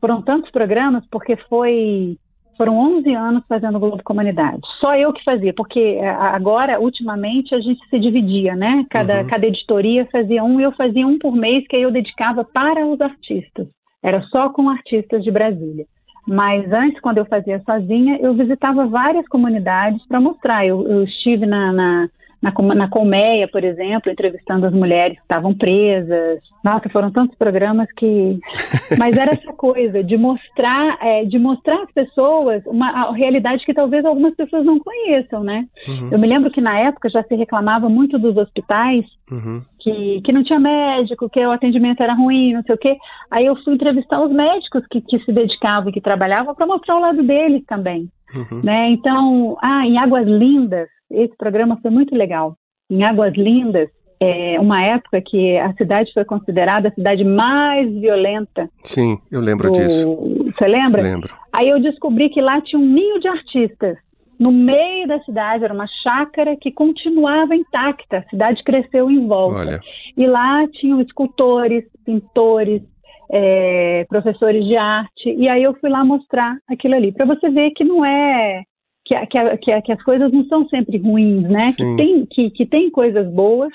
[0.00, 2.16] foram tantos programas, porque foi
[2.58, 4.60] foram 11 anos fazendo Globo Comunidade.
[4.80, 8.84] Só eu que fazia, porque é, agora, ultimamente, a gente se dividia, né?
[8.90, 9.26] Cada, uhum.
[9.28, 13.00] cada editoria fazia um e eu fazia um por mês que eu dedicava para os
[13.00, 13.68] artistas.
[14.02, 15.86] Era só com artistas de Brasília.
[16.26, 20.66] Mas antes, quando eu fazia sozinha, eu visitava várias comunidades para mostrar.
[20.66, 22.08] Eu, eu estive na, na,
[22.40, 26.40] na, na Colmeia, por exemplo, entrevistando as mulheres que estavam presas.
[26.64, 28.38] Nossa, foram tantos programas que.
[28.96, 34.04] Mas era essa coisa de mostrar, é, de mostrar às pessoas uma realidade que talvez
[34.04, 35.66] algumas pessoas não conheçam, né?
[35.86, 36.10] Uhum.
[36.12, 39.04] Eu me lembro que na época já se reclamava muito dos hospitais.
[39.30, 39.62] Uhum.
[39.80, 42.96] Que, que não tinha médico, que o atendimento era ruim, não sei o quê.
[43.30, 46.96] Aí eu fui entrevistar os médicos que, que se dedicavam e que trabalhavam para mostrar
[46.96, 48.08] o lado deles também.
[48.34, 48.60] Uhum.
[48.62, 48.90] Né?
[48.90, 52.56] Então, ah, em Águas Lindas, esse programa foi muito legal.
[52.90, 53.88] Em Águas Lindas,
[54.20, 58.68] é uma época que a cidade foi considerada a cidade mais violenta.
[58.82, 59.78] Sim, eu lembro do...
[59.78, 60.52] disso.
[60.56, 61.02] Você lembra?
[61.02, 61.32] Lembro.
[61.52, 63.96] Aí eu descobri que lá tinha um ninho de artistas.
[64.38, 68.18] No meio da cidade era uma chácara que continuava intacta.
[68.18, 69.58] A cidade cresceu em volta.
[69.58, 69.80] Olha.
[70.16, 72.82] E lá tinham escultores, pintores,
[73.30, 75.30] é, professores de arte.
[75.30, 78.62] E aí eu fui lá mostrar aquilo ali para você ver que não é
[79.04, 81.72] que, que, que, que, as coisas não são sempre ruins, né?
[81.72, 83.72] Que tem, que, que tem coisas boas,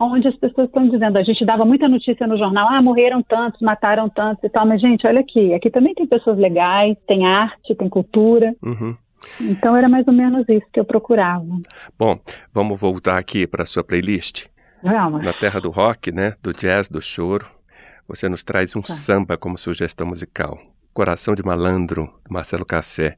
[0.00, 3.60] onde as pessoas estão dizendo, a gente dava muita notícia no jornal, ah, morreram tantos,
[3.60, 7.74] mataram tantos e tal, mas gente, olha aqui, aqui também tem pessoas legais, tem arte,
[7.74, 8.54] tem cultura.
[8.62, 8.96] Uhum.
[9.40, 11.46] Então era mais ou menos isso que eu procurava.
[11.98, 12.18] Bom,
[12.52, 14.46] vamos voltar aqui para a sua playlist.
[14.82, 15.22] Vamos.
[15.22, 16.34] Na terra do rock, né?
[16.42, 17.46] Do jazz, do choro.
[18.12, 18.92] Você nos traz um tá.
[18.92, 20.60] samba como sugestão musical.
[20.92, 23.16] Coração de Malandro, do Marcelo Café.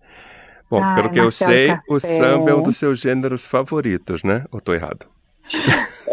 [0.70, 1.82] Bom, ah, pelo que eu sei, Café.
[1.88, 4.44] o samba é um dos seus gêneros favoritos, né?
[4.52, 5.06] Ou estou errado?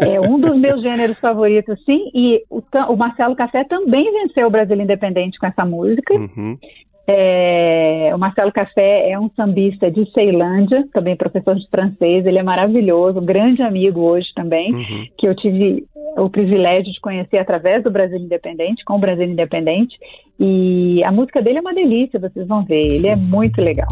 [0.00, 2.10] É um dos meus gêneros favoritos, sim.
[2.12, 6.14] E o, o, Marcelo Café também venceu o Brasil Independente com essa música.
[6.14, 6.58] Uhum.
[7.06, 12.24] É, o Marcelo Café é um sambista de Ceilândia, também professor de francês.
[12.24, 15.06] Ele é maravilhoso, um grande amigo hoje também, uhum.
[15.18, 15.84] que eu tive
[16.16, 19.96] o privilégio de conhecer através do Brasil Independente, com o Brasil Independente.
[20.38, 22.94] E a música dele é uma delícia, vocês vão ver.
[22.94, 23.88] Ele é muito legal.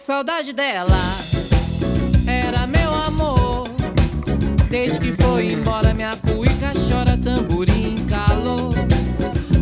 [0.00, 0.96] Saudade dela,
[2.26, 3.68] era meu amor.
[4.70, 8.72] Desde que foi embora, minha cuica chora, tamborim calor.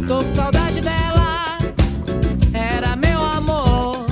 [0.06, 1.58] Tô com saudade dela,
[2.54, 4.06] era meu amor.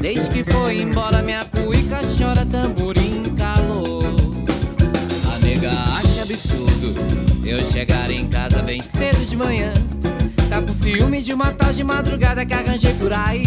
[0.00, 4.02] Desde que foi embora, minha cuica chora, tamborim calor.
[5.32, 6.94] A nega acha absurdo
[7.46, 9.72] eu chegar em casa bem cedo de manhã.
[10.48, 13.44] Tá com ciúme de uma tal de madrugada que arranjei por aí.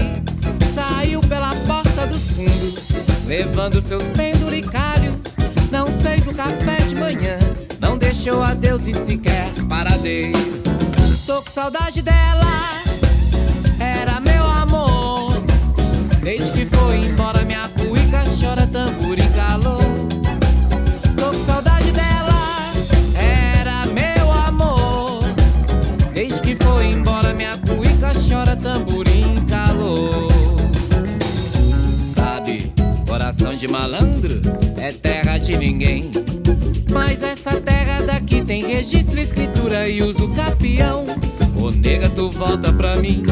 [0.73, 2.91] Saiu pela porta dos fundos,
[3.25, 5.15] levando seus penduricalhos.
[5.71, 7.39] Não fez o café de manhã,
[7.79, 10.37] não deixou adeus e sequer paradeiro.
[11.25, 12.45] Tô com saudade dela,
[13.79, 15.41] era meu amor.
[16.21, 17.60] Desde que foi embora, minha
[28.61, 30.31] tamborim calor.
[32.13, 32.71] Sabe,
[33.07, 34.41] coração de malandro
[34.77, 36.11] é terra de ninguém.
[36.91, 41.05] Mas essa terra daqui tem registro, escritura e uso capião.
[41.55, 43.23] Ô nega, tu volta pra mim.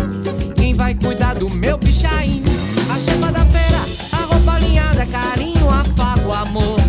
[0.56, 2.44] Quem vai cuidar do meu pichain?
[2.90, 3.80] A chama da feira,
[4.14, 6.80] a roupa alinhada, carinho, afago, amor,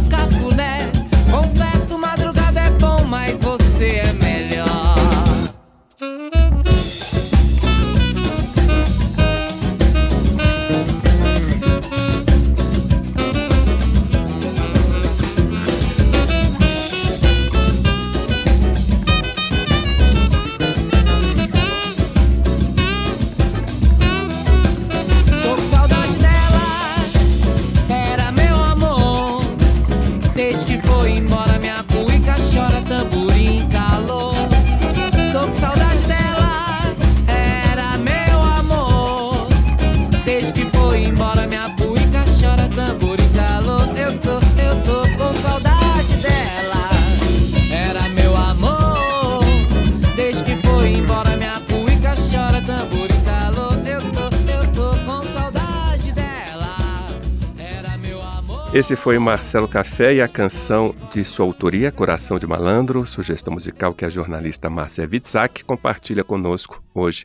[58.90, 63.94] Esse foi Marcelo Café e a canção de sua autoria, Coração de Malandro, sugestão musical
[63.94, 67.24] que a jornalista Márcia Witzak compartilha conosco hoje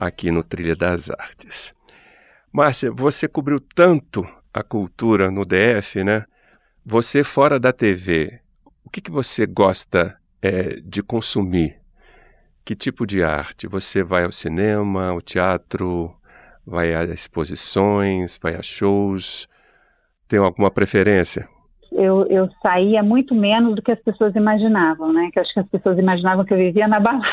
[0.00, 1.72] aqui no Trilha das Artes.
[2.52, 6.24] Márcia, você cobriu tanto a cultura no DF, né?
[6.84, 8.40] Você fora da TV,
[8.82, 11.76] o que, que você gosta é, de consumir?
[12.64, 13.68] Que tipo de arte?
[13.68, 16.12] Você vai ao cinema, ao teatro,
[16.66, 19.48] vai a exposições, vai a shows?
[20.28, 21.48] Tem alguma preferência?
[21.92, 25.30] Eu, eu saía muito menos do que as pessoas imaginavam, né?
[25.32, 27.24] Que acho que as pessoas imaginavam que eu vivia na balada.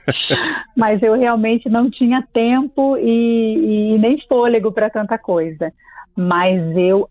[0.76, 5.72] Mas eu realmente não tinha tempo e, e nem fôlego para tanta coisa.
[6.16, 7.08] Mas eu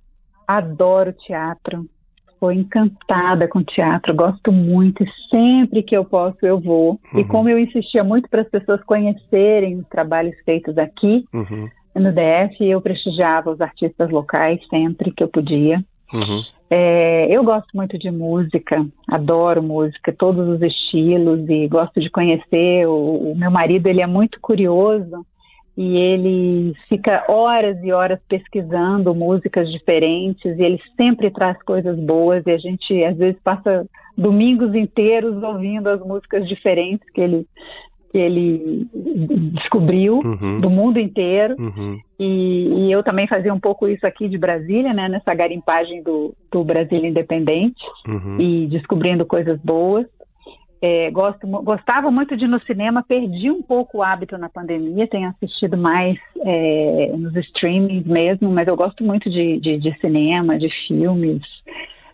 [0.48, 1.86] adoro teatro.
[2.32, 6.98] Estou encantada com teatro, gosto muito e sempre que eu posso eu vou.
[7.14, 7.20] Uhum.
[7.20, 11.68] E como eu insistia muito para as pessoas conhecerem os trabalhos feitos aqui uhum.
[11.96, 15.84] No DF, eu prestigiava os artistas locais sempre que eu podia.
[16.14, 16.44] Uhum.
[16.70, 22.88] É, eu gosto muito de música, adoro música, todos os estilos e gosto de conhecer.
[22.88, 25.26] O, o, meu marido ele é muito curioso
[25.76, 32.46] e ele fica horas e horas pesquisando músicas diferentes e ele sempre traz coisas boas
[32.46, 37.48] e a gente às vezes passa domingos inteiros ouvindo as músicas diferentes que ele
[38.12, 38.88] que ele
[39.54, 40.60] descobriu uhum.
[40.60, 41.56] do mundo inteiro.
[41.60, 42.00] Uhum.
[42.20, 46.34] E, e, eu também fazia um pouco isso aqui de Brasília, né, nessa garimpagem do,
[46.52, 48.40] do Brasília Independente uhum.
[48.40, 50.06] e descobrindo coisas boas.
[50.82, 55.08] É, gosto, gostava muito de ir no cinema, perdi um pouco o hábito na pandemia,
[55.08, 60.58] tenho assistido mais é, nos streamings mesmo, mas eu gosto muito de, de, de cinema,
[60.58, 61.42] de filmes.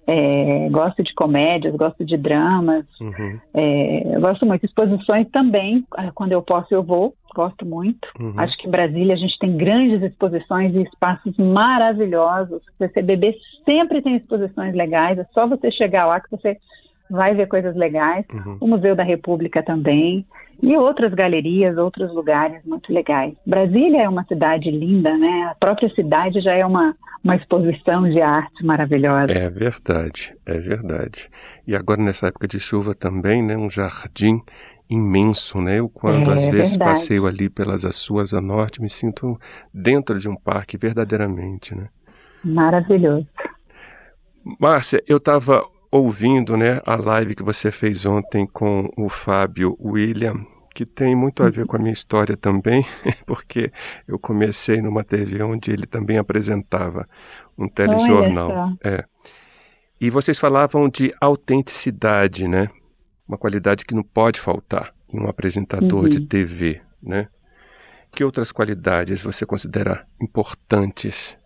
[0.07, 3.39] É, gosto de comédias, gosto de dramas, uhum.
[3.53, 4.65] é, gosto muito.
[4.65, 8.07] Exposições também, ah, quando eu posso eu vou, gosto muito.
[8.19, 8.33] Uhum.
[8.37, 12.61] Acho que em Brasília a gente tem grandes exposições e espaços maravilhosos.
[12.61, 16.57] O CCBB sempre tem exposições legais, é só você chegar lá que você
[17.09, 18.25] vai ver coisas legais.
[18.33, 18.57] Uhum.
[18.61, 20.25] O Museu da República também.
[20.61, 23.33] E outras galerias, outros lugares muito legais.
[23.45, 25.49] Brasília é uma cidade linda, né?
[25.51, 29.33] A própria cidade já é uma, uma exposição de arte maravilhosa.
[29.33, 31.29] É verdade, é verdade.
[31.67, 33.57] E agora nessa época de chuva também, né?
[33.57, 34.41] Um jardim
[34.89, 35.79] imenso, né?
[35.79, 36.91] Eu quando é, às vezes verdade.
[36.91, 39.37] passeio ali pelas Açuas a Norte, me sinto
[39.73, 41.89] dentro de um parque verdadeiramente, né?
[42.43, 43.27] Maravilhoso.
[44.59, 45.65] Márcia, eu estava
[45.95, 51.41] ouvindo né, a live que você fez ontem com o Fábio William, que tem muito
[51.41, 52.85] a ver com a minha história também,
[53.25, 53.71] porque
[54.05, 57.07] eu comecei numa TV onde ele também apresentava
[57.57, 58.69] um telejornal.
[58.83, 59.05] É.
[59.99, 62.69] E vocês falavam de autenticidade, né?
[63.25, 66.09] Uma qualidade que não pode faltar em um apresentador uhum.
[66.09, 67.29] de TV, né?
[68.11, 71.37] Que outras qualidades você considera importantes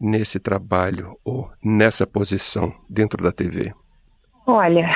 [0.00, 3.74] nesse trabalho ou nessa posição dentro da TV?
[4.46, 4.88] Olha,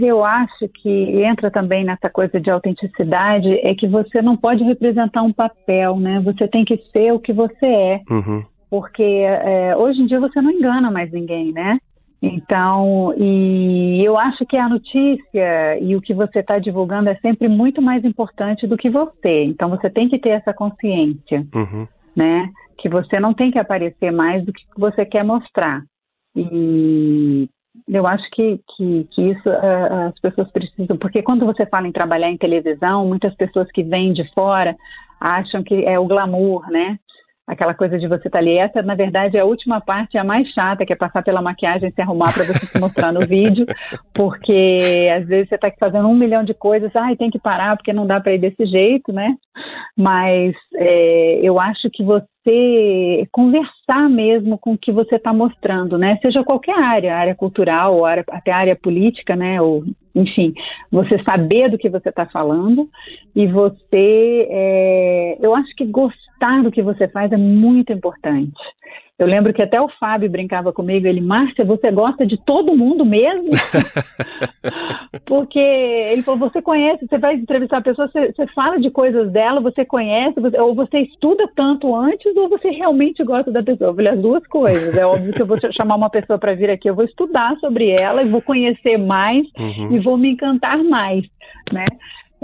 [0.00, 5.22] eu acho que entra também nessa coisa de autenticidade é que você não pode representar
[5.22, 6.20] um papel, né?
[6.20, 8.00] Você tem que ser o que você é.
[8.10, 8.44] Uhum.
[8.70, 11.78] Porque é, hoje em dia você não engana mais ninguém, né?
[12.22, 17.48] Então, e eu acho que a notícia e o que você está divulgando é sempre
[17.48, 19.44] muito mais importante do que você.
[19.44, 21.86] Então, você tem que ter essa consciência, uhum.
[22.16, 22.48] né?
[22.78, 25.82] Que você não tem que aparecer mais do que você quer mostrar.
[26.34, 27.48] E
[27.88, 31.92] eu acho que, que, que isso uh, as pessoas precisam, porque quando você fala em
[31.92, 34.76] trabalhar em televisão, muitas pessoas que vêm de fora
[35.20, 36.98] acham que é o glamour, né?
[37.46, 38.56] Aquela coisa de você estar tá ali.
[38.56, 41.90] Essa, na verdade, é a última parte, a mais chata, que é passar pela maquiagem
[41.90, 43.66] se arrumar para você se mostrar no vídeo,
[44.14, 47.92] porque às vezes você está fazendo um milhão de coisas, ai, tem que parar porque
[47.92, 49.34] não dá para ir desse jeito, né?
[49.96, 55.96] Mas é, eu acho que você você conversar mesmo com o que você está mostrando,
[55.96, 56.18] né?
[56.20, 59.60] Seja qualquer área, área cultural, área, até área política, né?
[59.60, 60.52] Ou, enfim,
[60.92, 62.88] você saber do que você está falando
[63.34, 68.52] e você, é, eu acho que gostar do que você faz é muito importante.
[69.16, 73.04] Eu lembro que até o Fábio brincava comigo, ele, Márcia, você gosta de todo mundo
[73.04, 73.54] mesmo?
[75.24, 79.30] Porque ele falou, você conhece, você vai entrevistar a pessoa, você, você fala de coisas
[79.30, 83.90] dela, você conhece, você, ou você estuda tanto antes, ou você realmente gosta da pessoa.
[83.90, 84.96] Eu falei, as duas coisas.
[84.96, 87.90] É óbvio que eu vou chamar uma pessoa para vir aqui, eu vou estudar sobre
[87.90, 89.94] ela e vou conhecer mais uhum.
[89.94, 91.24] e vou me encantar mais,
[91.72, 91.86] né?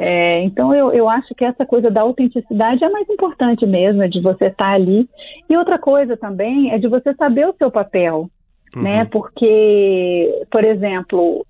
[0.03, 4.09] É, então eu, eu acho que essa coisa da autenticidade é mais importante mesmo, é
[4.09, 5.07] de você estar tá ali.
[5.49, 8.31] E outra coisa também é de você saber o seu papel,
[8.75, 8.77] né?
[8.77, 8.83] uhum.
[8.83, 9.05] né?
[9.05, 11.45] Porque, por exemplo,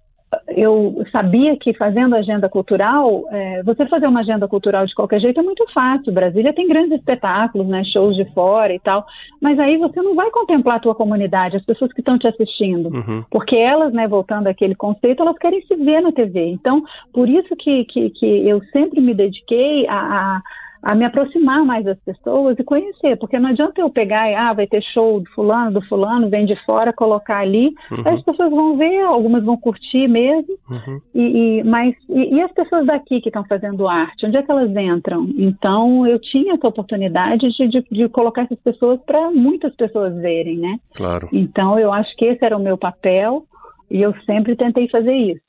[0.48, 5.40] eu sabia que fazendo agenda cultural, é, você fazer uma agenda cultural de qualquer jeito
[5.40, 6.12] é muito fácil.
[6.12, 9.04] Brasília tem grandes espetáculos, né, shows de fora e tal,
[9.40, 12.94] mas aí você não vai contemplar a tua comunidade, as pessoas que estão te assistindo,
[12.94, 13.24] uhum.
[13.30, 16.46] porque elas, né, voltando àquele conceito, elas querem se ver na TV.
[16.46, 20.42] Então, por isso que, que, que eu sempre me dediquei a, a
[20.82, 24.52] a me aproximar mais das pessoas e conhecer, porque não adianta eu pegar e, ah,
[24.52, 28.08] vai ter show do fulano, do fulano, vem de fora, colocar ali, uhum.
[28.08, 31.00] as pessoas vão ver, algumas vão curtir mesmo, uhum.
[31.14, 31.20] e,
[31.60, 34.74] e, mas, e, e, as pessoas daqui que estão fazendo arte, onde é que elas
[34.74, 35.28] entram?
[35.36, 40.58] Então, eu tinha essa oportunidade de, de, de colocar essas pessoas para muitas pessoas verem,
[40.58, 40.78] né?
[40.94, 41.28] Claro.
[41.32, 43.44] Então, eu acho que esse era o meu papel,
[43.90, 45.40] e eu sempre tentei fazer isso.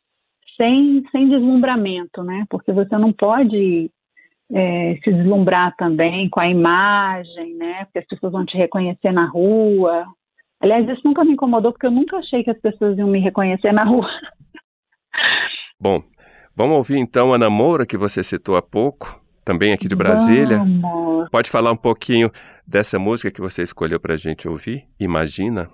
[0.57, 2.45] Sem, sem deslumbramento, né?
[2.49, 3.89] Porque você não pode
[4.53, 7.85] é, se deslumbrar também com a imagem, né?
[7.85, 10.05] Porque as pessoas vão te reconhecer na rua.
[10.61, 13.71] Aliás, isso nunca me incomodou, porque eu nunca achei que as pessoas iam me reconhecer
[13.71, 14.07] na rua.
[15.79, 16.03] Bom,
[16.55, 20.59] vamos ouvir então a Namora, que você citou há pouco, também aqui de Brasília.
[20.59, 21.29] Vamos.
[21.31, 22.29] Pode falar um pouquinho
[22.67, 24.83] dessa música que você escolheu para a gente ouvir?
[24.99, 25.69] Imagina.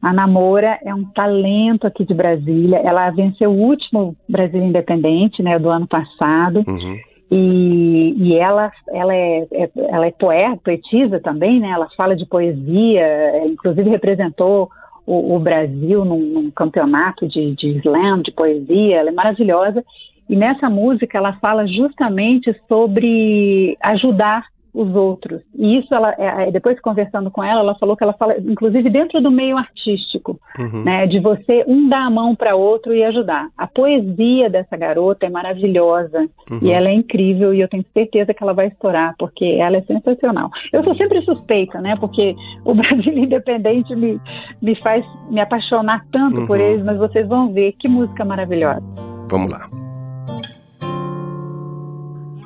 [0.00, 2.78] A Namora é um talento aqui de Brasília.
[2.78, 6.62] Ela venceu o último Brasília Independente, né, do ano passado.
[6.66, 6.98] Uhum.
[7.30, 11.70] E, e ela, ela, é, é, ela é poeta, poetisa também, né?
[11.70, 14.70] Ela fala de poesia, é, inclusive representou
[15.04, 18.98] o, o Brasil num, num, campeonato de, de slam, de poesia.
[18.98, 19.84] Ela é maravilhosa.
[20.28, 24.46] E nessa música ela fala justamente sobre ajudar
[24.76, 25.40] os outros.
[25.54, 28.90] E isso, ela, é, é, depois conversando com ela, ela falou que ela fala, inclusive
[28.90, 30.84] dentro do meio artístico, uhum.
[30.84, 33.48] né, de você um dar a mão para outro e ajudar.
[33.56, 36.58] A poesia dessa garota é maravilhosa uhum.
[36.60, 39.82] e ela é incrível e eu tenho certeza que ela vai estourar porque ela é
[39.82, 40.50] sensacional.
[40.70, 44.20] Eu sou sempre suspeita, né, porque o Brasil Independente me,
[44.60, 46.46] me faz me apaixonar tanto uhum.
[46.46, 48.84] por eles, mas vocês vão ver que música maravilhosa.
[49.30, 49.66] Vamos lá.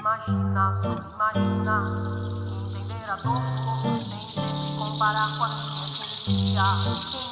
[0.00, 0.72] Imagina,
[1.32, 3.40] só imagina dor
[4.08, 6.62] sem se comparar com a minha quem diria,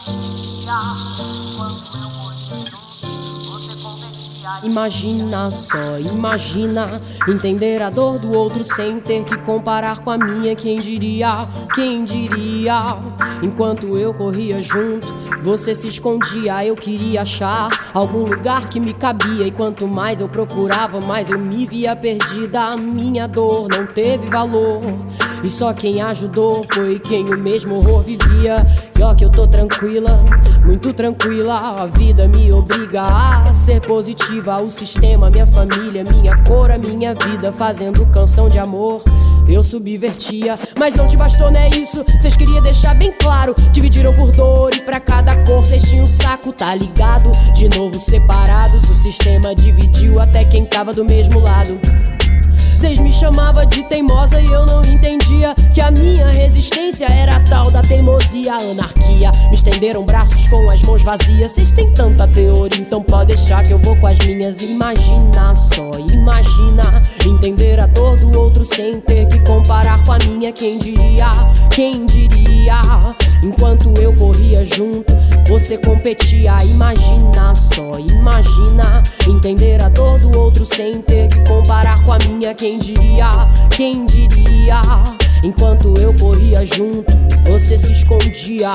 [0.05, 1.47] quem diria,
[4.62, 10.55] Imagina só, imagina entender a dor do outro sem ter que comparar com a minha.
[10.55, 12.96] Quem diria, quem diria?
[13.42, 16.64] Enquanto eu corria junto, você se escondia.
[16.64, 19.46] Eu queria achar algum lugar que me cabia.
[19.46, 22.61] E quanto mais eu procurava, mais eu me via perdida.
[22.61, 24.80] A minha dor não teve valor.
[25.42, 28.66] E só quem ajudou foi quem o mesmo horror vivia.
[28.99, 30.24] E ó, que eu tô tranquila,
[30.64, 31.82] muito tranquila.
[31.82, 34.38] A vida me obriga a ser positiva.
[34.39, 37.53] O sistema, minha família, minha cor, a minha vida.
[37.53, 39.03] Fazendo canção de amor.
[39.49, 42.05] Eu subvertia, mas não te bastou, não é isso?
[42.20, 43.55] Cês queriam deixar bem claro.
[43.72, 47.32] Dividiram por dor e pra cada cor cês tinham um saco, tá ligado?
[47.55, 51.80] De novo separados, o sistema dividiu até quem tava do mesmo lado.
[52.79, 57.41] Vocês me chamavam de teimosa e eu não entendia que a minha resistência era a
[57.41, 59.33] tal da teimosia, anarquia.
[59.49, 61.51] Me estenderam braços com as mãos vazias.
[61.51, 64.62] Vocês têm tanta teoria, então pode deixar que eu vou com as minhas.
[64.62, 70.53] Imagina só, imagina entender a dor do outro sem ter que comparar com a minha.
[70.53, 71.33] Quem diria?
[71.72, 72.81] Quem diria?
[73.43, 75.14] Enquanto eu corria junto,
[75.47, 76.57] você competia.
[76.64, 82.55] Imagina só, imagina entender a dor do outro sem ter que comparar com a minha.
[82.55, 83.30] Quem diria,
[83.70, 84.80] quem diria?
[85.43, 87.12] Enquanto eu corria junto,
[87.47, 88.70] você se escondia.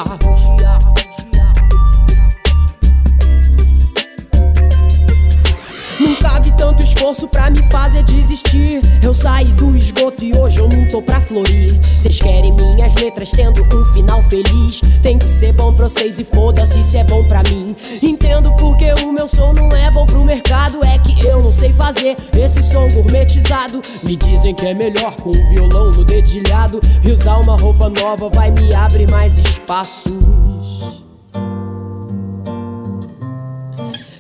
[6.04, 8.82] Nunca vi tanto esforço pra me fazer desistir.
[9.02, 11.80] Eu saí do esgoto e hoje eu não tô pra florir.
[11.82, 14.82] Vocês querem minhas letras tendo um final feliz?
[15.02, 17.74] Tem que ser bom pra vocês e foda-se se é bom pra mim.
[18.02, 20.84] Entendo porque o meu som não é bom pro mercado.
[20.84, 23.80] É que eu não sei fazer esse som gourmetizado.
[24.04, 26.82] Me dizem que é melhor com um violão no dedilhado.
[27.02, 30.12] E usar uma roupa nova vai me abrir mais espaços.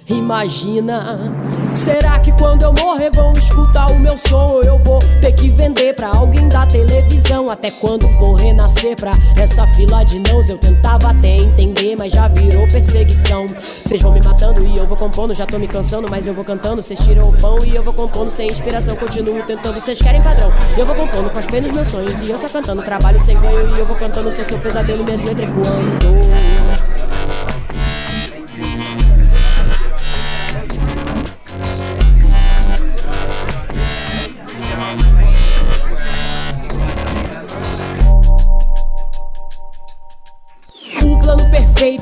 [0.07, 1.33] Imagina,
[1.73, 4.47] será que quando eu morrer vão escutar o meu som?
[4.47, 7.49] Ou eu vou ter que vender pra alguém da televisão?
[7.49, 10.49] Até quando vou renascer pra essa fila de nãos?
[10.49, 13.47] Eu tentava até entender, mas já virou perseguição.
[13.47, 16.43] Vocês vão me matando e eu vou compondo, já tô me cansando, mas eu vou
[16.43, 16.81] cantando.
[16.81, 18.97] Vocês tiram o pão e eu vou compondo sem inspiração.
[18.97, 20.51] Continuo tentando, vocês querem padrão.
[20.77, 22.81] Eu vou compondo com as penas meus sonhos e eu só cantando.
[22.81, 25.49] Trabalho sem ganho e eu vou cantando sem seu pesadelo e minhas letras.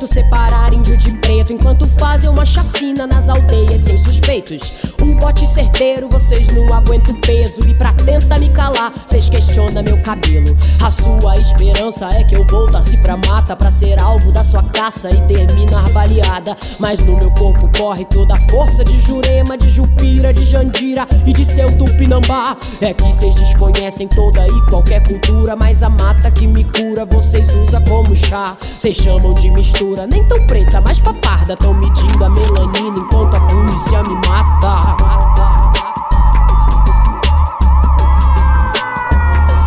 [0.08, 4.91] Separar índio de preto enquanto fazem uma chacina nas aldeias sem suspeitos.
[5.02, 7.68] O bote certeiro, vocês não aguentam o peso.
[7.68, 10.56] E pra tentar me calar, vocês questionam meu cabelo.
[10.84, 15.10] A sua esperança é que eu voltasse pra mata pra ser alvo da sua caça
[15.10, 16.56] e terminar baleada.
[16.80, 21.34] Mas no meu corpo corre toda a força de Jurema, de Jupira, de Jandira e
[21.34, 22.56] de seu Tupinambá.
[22.82, 27.54] É que vocês desconhecem toda e qualquer cultura, mas a mata que me cura vocês
[27.56, 28.56] usam como chá.
[28.60, 31.56] Vocês chamam de mistura, nem tão preta, mas paparda.
[31.56, 34.91] Tão medindo a melanina enquanto a polícia me mata.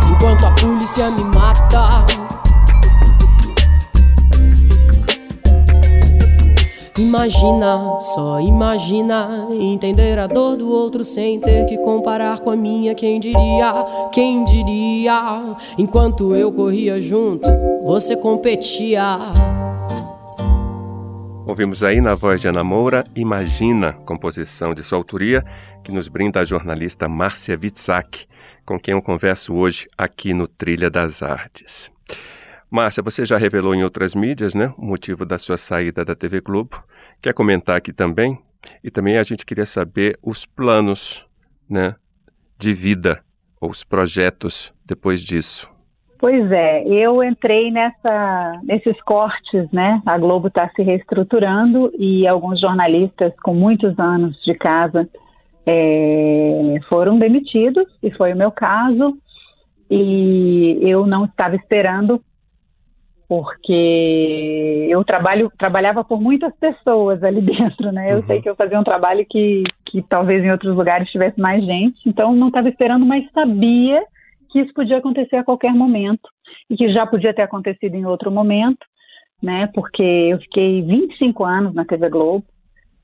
[0.09, 2.05] Enquanto a polícia me mata.
[6.97, 12.93] Imagina, só imagina entender a dor do outro sem ter que comparar com a minha.
[12.93, 15.55] Quem diria, quem diria?
[15.77, 17.49] Enquanto eu corria junto,
[17.83, 19.31] você competia.
[21.47, 25.45] Ouvimos aí na voz de Ana Moura Imagina, composição de sua autoria,
[25.83, 28.25] que nos brinda a jornalista Márcia Witzak,
[28.65, 31.91] com quem eu converso hoje aqui no Trilha das Artes.
[32.69, 36.41] Márcia, você já revelou em outras mídias, né, o motivo da sua saída da TV
[36.41, 36.83] Globo.
[37.21, 38.39] Quer comentar aqui também?
[38.83, 41.23] E também a gente queria saber os planos,
[41.69, 41.95] né,
[42.57, 43.23] de vida,
[43.61, 45.74] ou os projetos depois disso.
[46.17, 50.01] Pois é, eu entrei nessa, nesses cortes, né?
[50.05, 55.07] A Globo está se reestruturando e alguns jornalistas com muitos anos de casa
[55.65, 59.17] é, foram demitidos, e foi o meu caso.
[59.89, 62.21] E eu não estava esperando
[63.27, 68.13] porque eu trabalho, trabalhava por muitas pessoas ali dentro, né?
[68.13, 68.27] Eu uhum.
[68.27, 71.97] sei que eu fazia um trabalho que, que talvez em outros lugares tivesse mais gente,
[72.07, 74.03] então não estava esperando, mas sabia
[74.55, 76.29] que isso podia acontecer a qualquer momento
[76.69, 78.85] e que já podia ter acontecido em outro momento,
[79.43, 79.67] né?
[79.73, 82.45] Porque eu fiquei 25 anos na TV Globo,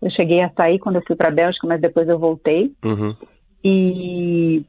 [0.01, 3.15] eu cheguei a sair quando eu fui para a Bélgica, mas depois eu voltei uhum.
[3.63, 4.63] e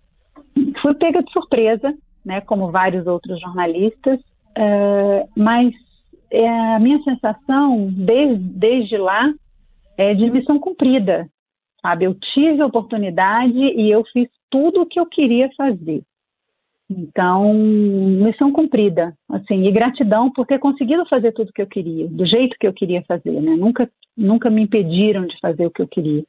[0.82, 2.40] fui pega de surpresa, né?
[2.40, 4.18] Como vários outros jornalistas
[4.58, 5.72] Uh, mas
[6.30, 9.32] é, a minha sensação desde, desde lá
[9.96, 11.26] é de missão cumprida,
[11.80, 12.04] sabe?
[12.04, 16.02] Eu tive a oportunidade e eu fiz tudo o que eu queria fazer.
[16.90, 22.06] Então, missão cumprida, assim, e gratidão por ter conseguido fazer tudo o que eu queria,
[22.08, 23.56] do jeito que eu queria fazer, né?
[23.56, 26.22] Nunca, nunca me impediram de fazer o que eu queria.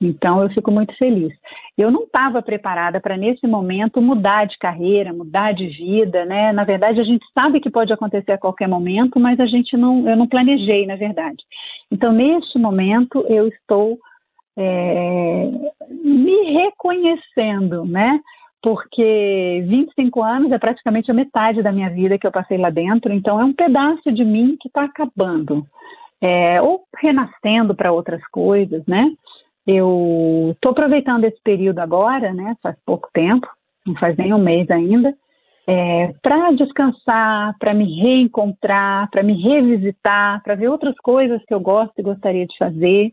[0.00, 1.32] Então, eu fico muito feliz.
[1.78, 6.52] Eu não estava preparada para, nesse momento, mudar de carreira, mudar de vida, né?
[6.52, 10.08] Na verdade, a gente sabe que pode acontecer a qualquer momento, mas a gente não,
[10.08, 11.38] eu não planejei, na verdade.
[11.90, 13.96] Então, neste momento, eu estou
[14.56, 15.50] é,
[15.88, 18.20] me reconhecendo, né?
[18.62, 23.12] Porque 25 anos é praticamente a metade da minha vida que eu passei lá dentro,
[23.12, 25.66] então é um pedaço de mim que está acabando.
[26.20, 29.10] É, ou renascendo para outras coisas, né?
[29.66, 32.54] Eu estou aproveitando esse período agora, né?
[32.62, 33.46] Faz pouco tempo,
[33.84, 35.12] não faz nem um mês ainda,
[35.66, 41.60] é, para descansar, para me reencontrar, para me revisitar, para ver outras coisas que eu
[41.60, 43.12] gosto e gostaria de fazer.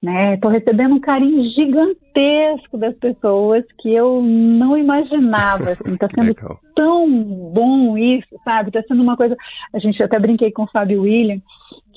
[0.00, 0.58] Estou né?
[0.58, 5.72] recebendo um carinho gigantesco das pessoas que eu não imaginava.
[5.72, 8.68] Está assim, sendo tão bom isso, sabe?
[8.68, 9.36] Está sendo uma coisa.
[9.74, 11.40] A gente até brinquei com o Fábio William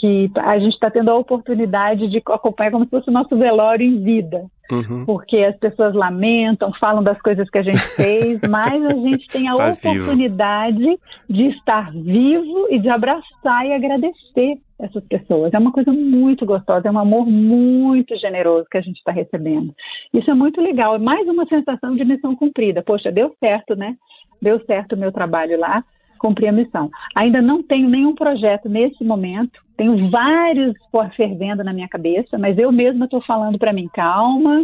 [0.01, 3.85] que a gente está tendo a oportunidade de acompanhar como se fosse o nosso velório
[3.85, 4.45] em vida.
[4.71, 5.05] Uhum.
[5.05, 9.47] Porque as pessoas lamentam, falam das coisas que a gente fez, mas a gente tem
[9.47, 10.99] a tá oportunidade vivo.
[11.29, 15.53] de estar vivo e de abraçar e agradecer essas pessoas.
[15.53, 19.71] É uma coisa muito gostosa, é um amor muito generoso que a gente está recebendo.
[20.11, 22.81] Isso é muito legal, é mais uma sensação de missão cumprida.
[22.81, 23.95] Poxa, deu certo, né?
[24.41, 25.83] Deu certo o meu trabalho lá
[26.21, 26.87] cumprir a missão.
[27.15, 30.75] Ainda não tenho nenhum projeto nesse momento, tenho vários
[31.15, 34.63] fervendo na minha cabeça, mas eu mesma estou falando para mim, calma,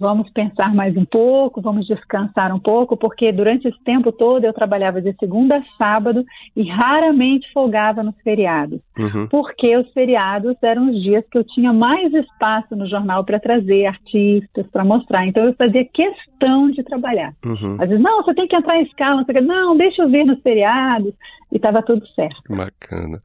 [0.00, 4.52] vamos pensar mais um pouco, vamos descansar um pouco, porque durante esse tempo todo eu
[4.54, 6.24] trabalhava de segunda a sábado
[6.56, 9.28] e raramente folgava nos feriados, uhum.
[9.28, 13.84] porque os feriados eram os dias que eu tinha mais espaço no jornal para trazer
[13.84, 15.26] artistas, para mostrar.
[15.26, 17.34] Então eu fazia questão de trabalhar.
[17.44, 17.76] Uhum.
[17.78, 20.40] Às vezes, não, você tem que entrar em escala, não, não deixa eu ver nos
[20.40, 21.12] feriados,
[21.52, 22.40] e estava tudo certo.
[22.48, 23.20] Bacana.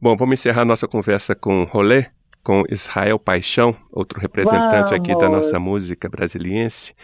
[0.00, 2.06] Bom, vamos encerrar nossa conversa com Rolê
[2.44, 4.92] com Israel Paixão, outro representante Vamos.
[4.92, 6.94] aqui da nossa música brasiliense.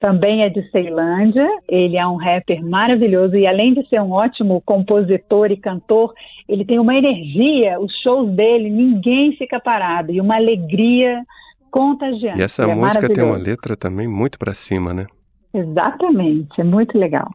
[0.00, 4.62] Também é de Ceilândia, ele é um rapper maravilhoso e além de ser um ótimo
[4.62, 6.14] compositor e cantor,
[6.48, 11.22] ele tem uma energia, os shows dele, ninguém fica parado e uma alegria
[11.70, 12.40] contagiante.
[12.40, 15.06] E essa é música tem uma letra também muito para cima, né?
[15.52, 17.28] Exatamente, é muito legal.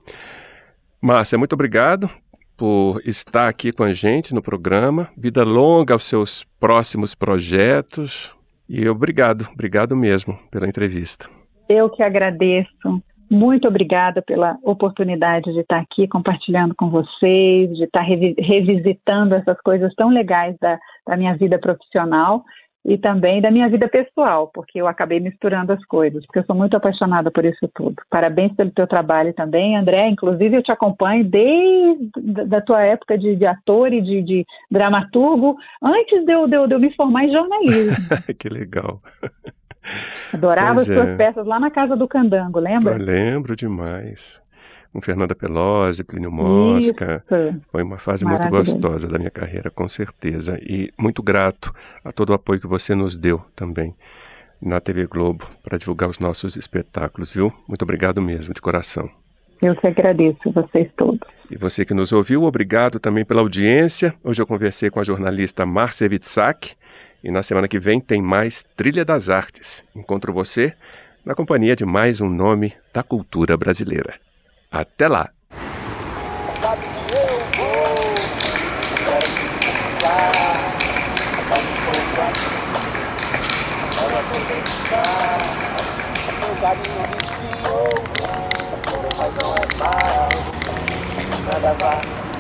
[0.99, 2.09] Márcia, muito obrigado
[2.57, 5.07] por estar aqui com a gente no programa.
[5.17, 8.33] Vida longa aos seus próximos projetos.
[8.67, 11.29] E obrigado, obrigado mesmo pela entrevista.
[11.69, 13.01] Eu que agradeço.
[13.29, 19.93] Muito obrigada pela oportunidade de estar aqui compartilhando com vocês, de estar revisitando essas coisas
[19.95, 22.43] tão legais da, da minha vida profissional
[22.85, 26.55] e também da minha vida pessoal, porque eu acabei misturando as coisas, porque eu sou
[26.55, 27.95] muito apaixonada por isso tudo.
[28.11, 30.07] Parabéns pelo teu trabalho também, André.
[30.07, 35.57] Inclusive, eu te acompanho desde da tua época de, de ator e de, de dramaturgo,
[35.81, 38.05] antes de eu, de, eu, de eu me formar em jornalismo.
[38.37, 39.01] que legal.
[40.31, 41.15] Adorava pois as suas é.
[41.15, 42.93] peças lá na Casa do Candango, lembra?
[42.93, 44.41] Eu lembro demais.
[44.95, 47.21] Com Fernanda Pelosi, Plínio Mosca.
[47.29, 47.61] Isso.
[47.69, 50.57] Foi uma fase muito gostosa da minha carreira, com certeza.
[50.61, 53.93] E muito grato a todo o apoio que você nos deu também
[54.61, 57.51] na TV Globo para divulgar os nossos espetáculos, viu?
[57.67, 59.09] Muito obrigado mesmo, de coração.
[59.61, 61.27] Eu que agradeço, vocês todos.
[61.51, 64.15] E você que nos ouviu, obrigado também pela audiência.
[64.23, 66.73] Hoje eu conversei com a jornalista Márcia Witsak
[67.21, 69.83] e na semana que vem tem mais Trilha das Artes.
[69.93, 70.73] Encontro você
[71.25, 74.23] na companhia de mais um nome da cultura brasileira.
[74.75, 75.29] Até lá!
[91.45, 92.34] Nada vai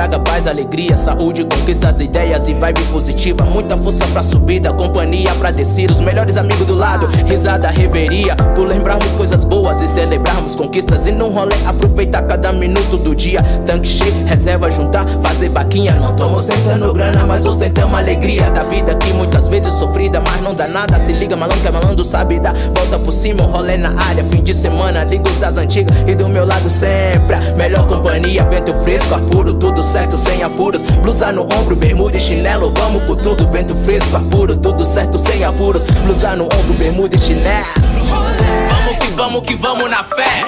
[0.00, 3.44] traga paz, alegria, saúde, conquista as ideias e vibe positiva.
[3.44, 5.90] Muita força pra subida, companhia pra descer.
[5.90, 8.34] Os melhores amigos do lado, risada, reveria.
[8.54, 11.06] Por lembrarmos coisas boas e celebrarmos conquistas.
[11.06, 13.42] E no rolê, aproveitar cada minuto do dia.
[13.66, 15.92] Tanque cheio, reserva, juntar, fazer vaquinha.
[15.96, 20.54] Não tô ostentando grana, mas ostentamos alegria da vida que muitas vezes sofrida, mas não
[20.54, 20.98] dá nada.
[20.98, 23.42] Se liga, malandro que é malandro, sabe dar volta por cima.
[23.42, 25.94] Um rolê na área, fim de semana, ligos das antigas.
[26.06, 30.82] E do meu lado sempre, melhor companhia, vento fresco, apuro, tudo certo, sem apuros.
[30.82, 32.72] Blusa no ombro, bermuda e chinelo.
[32.76, 34.56] Vamos com tudo, vento fresco, apuro.
[34.56, 35.82] Tudo certo, sem apuros.
[35.82, 37.66] Blusa no ombro, bermuda e chinelo.
[38.06, 40.44] Vamos que vamos, que vamos na fé.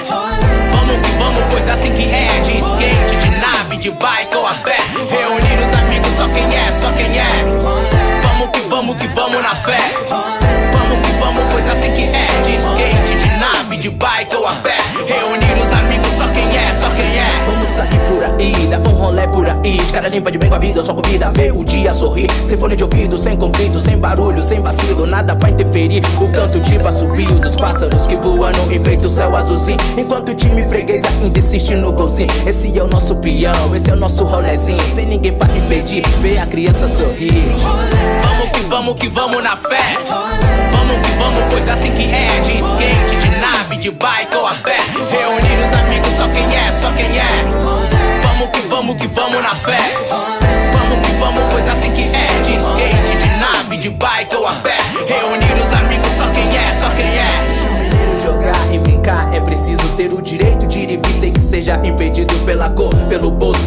[0.71, 2.27] Vamos que vamos, pois assim que é.
[2.45, 4.77] De skate, de nave, de bike ou a pé.
[5.11, 7.43] Reunir os amigos, só quem é, só quem é.
[8.21, 9.77] Vamos que vamos, que vamos na fé.
[10.09, 12.41] Vamos que vamos, pois assim que é.
[12.43, 14.77] De skate, de nave, de bike ou a pé.
[15.05, 15.42] Reunir
[16.73, 17.25] só quem é.
[17.45, 19.77] Vamos sair por aí, dar um rolê por aí.
[19.77, 22.29] De cara limpa de bem com a vida, só convida ver o dia sorrir.
[22.45, 26.01] Sem fone de ouvido, sem conflito, sem barulho, sem vacilo, nada pra interferir.
[26.19, 29.77] O canto tipo assobio dos pássaros que voam no enfeito céu azulzinho.
[29.97, 32.31] Enquanto o time freguês ainda insiste no golzinho.
[32.47, 34.85] Esse é o nosso peão, esse é o nosso rolezinho.
[34.87, 37.33] Sem ninguém pra impedir, ver a criança sorrir.
[37.33, 38.32] Que
[38.73, 39.99] vamos que vamos na fé.
[40.71, 42.27] Vamos que vamos, pois assim que é.
[42.41, 44.77] De skate, de nave, de bike ou a pé.
[45.11, 47.43] Reunir os amigos, só quem é, só quem é.
[48.23, 49.77] Vamos que vamos, que vamos na fé.
[50.71, 52.41] Vamos que vamos, pois assim que é.
[52.41, 54.75] De skate, de nave, de bike ou a pé.
[55.07, 57.73] Reunir os amigos, só quem é, só quem é
[58.23, 59.31] jogar e brincar.
[59.35, 62.33] É preciso ter o direito de ir e vir sem que seja impedido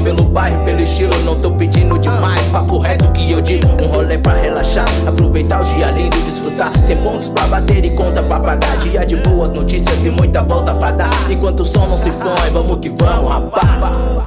[0.07, 1.19] pelo bairro, pelo estilo.
[1.25, 3.67] Não tô pedindo demais, papo reto que eu digo.
[3.83, 6.71] Um rolê pra relaxar, aproveitar o dia lindo, desfrutar.
[6.85, 8.77] Sem pontos pra bater e conta pra pagar.
[8.79, 11.11] Dia de boas notícias e muita volta pra dar.
[11.29, 14.27] Enquanto o som não se põe, vamos que vamos, rapaz.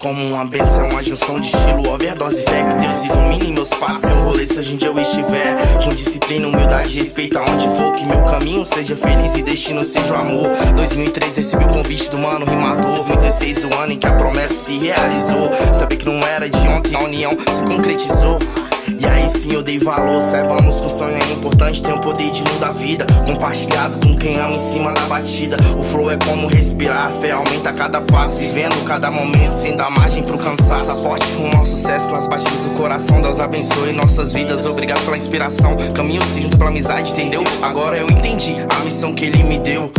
[0.00, 4.02] Como uma benção, uma junção de estilo, overdose, fé que Deus ilumine meus passos.
[4.02, 7.92] Meu rolê, seja onde eu estiver, com disciplina, humildade, respeito aonde for.
[7.92, 10.48] Que meu caminho seja feliz e destino seja o amor.
[10.74, 12.94] 2003 recebi o convite do mano rimador.
[12.94, 15.50] 2016 o ano em que a promessa se realizou.
[15.74, 18.38] Saber que não era de ontem, a união se concretizou.
[18.98, 22.30] E aí sim eu dei valor, saibamos que o sonho é importante, tem o poder
[22.30, 23.06] de mudar a vida.
[23.26, 25.56] Compartilhado com quem ama em cima da batida.
[25.78, 28.40] O flow é como respirar, a fé aumenta a cada passo.
[28.40, 30.86] Vivendo cada momento sem dar margem pro cansaço.
[30.86, 33.20] Passaporte rumo ao sucesso nas batidas do coração.
[33.20, 35.76] Deus abençoe nossas vidas, obrigado pela inspiração.
[35.94, 37.44] Caminho se junto pela amizade, entendeu?
[37.62, 39.90] Agora eu entendi a missão que ele me deu.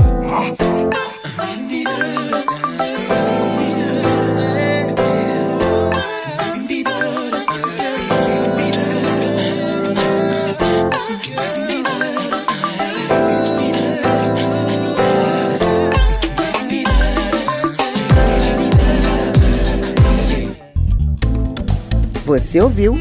[22.32, 22.98] Você ouviu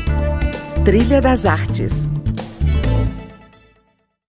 [0.85, 2.10] Trilha das Artes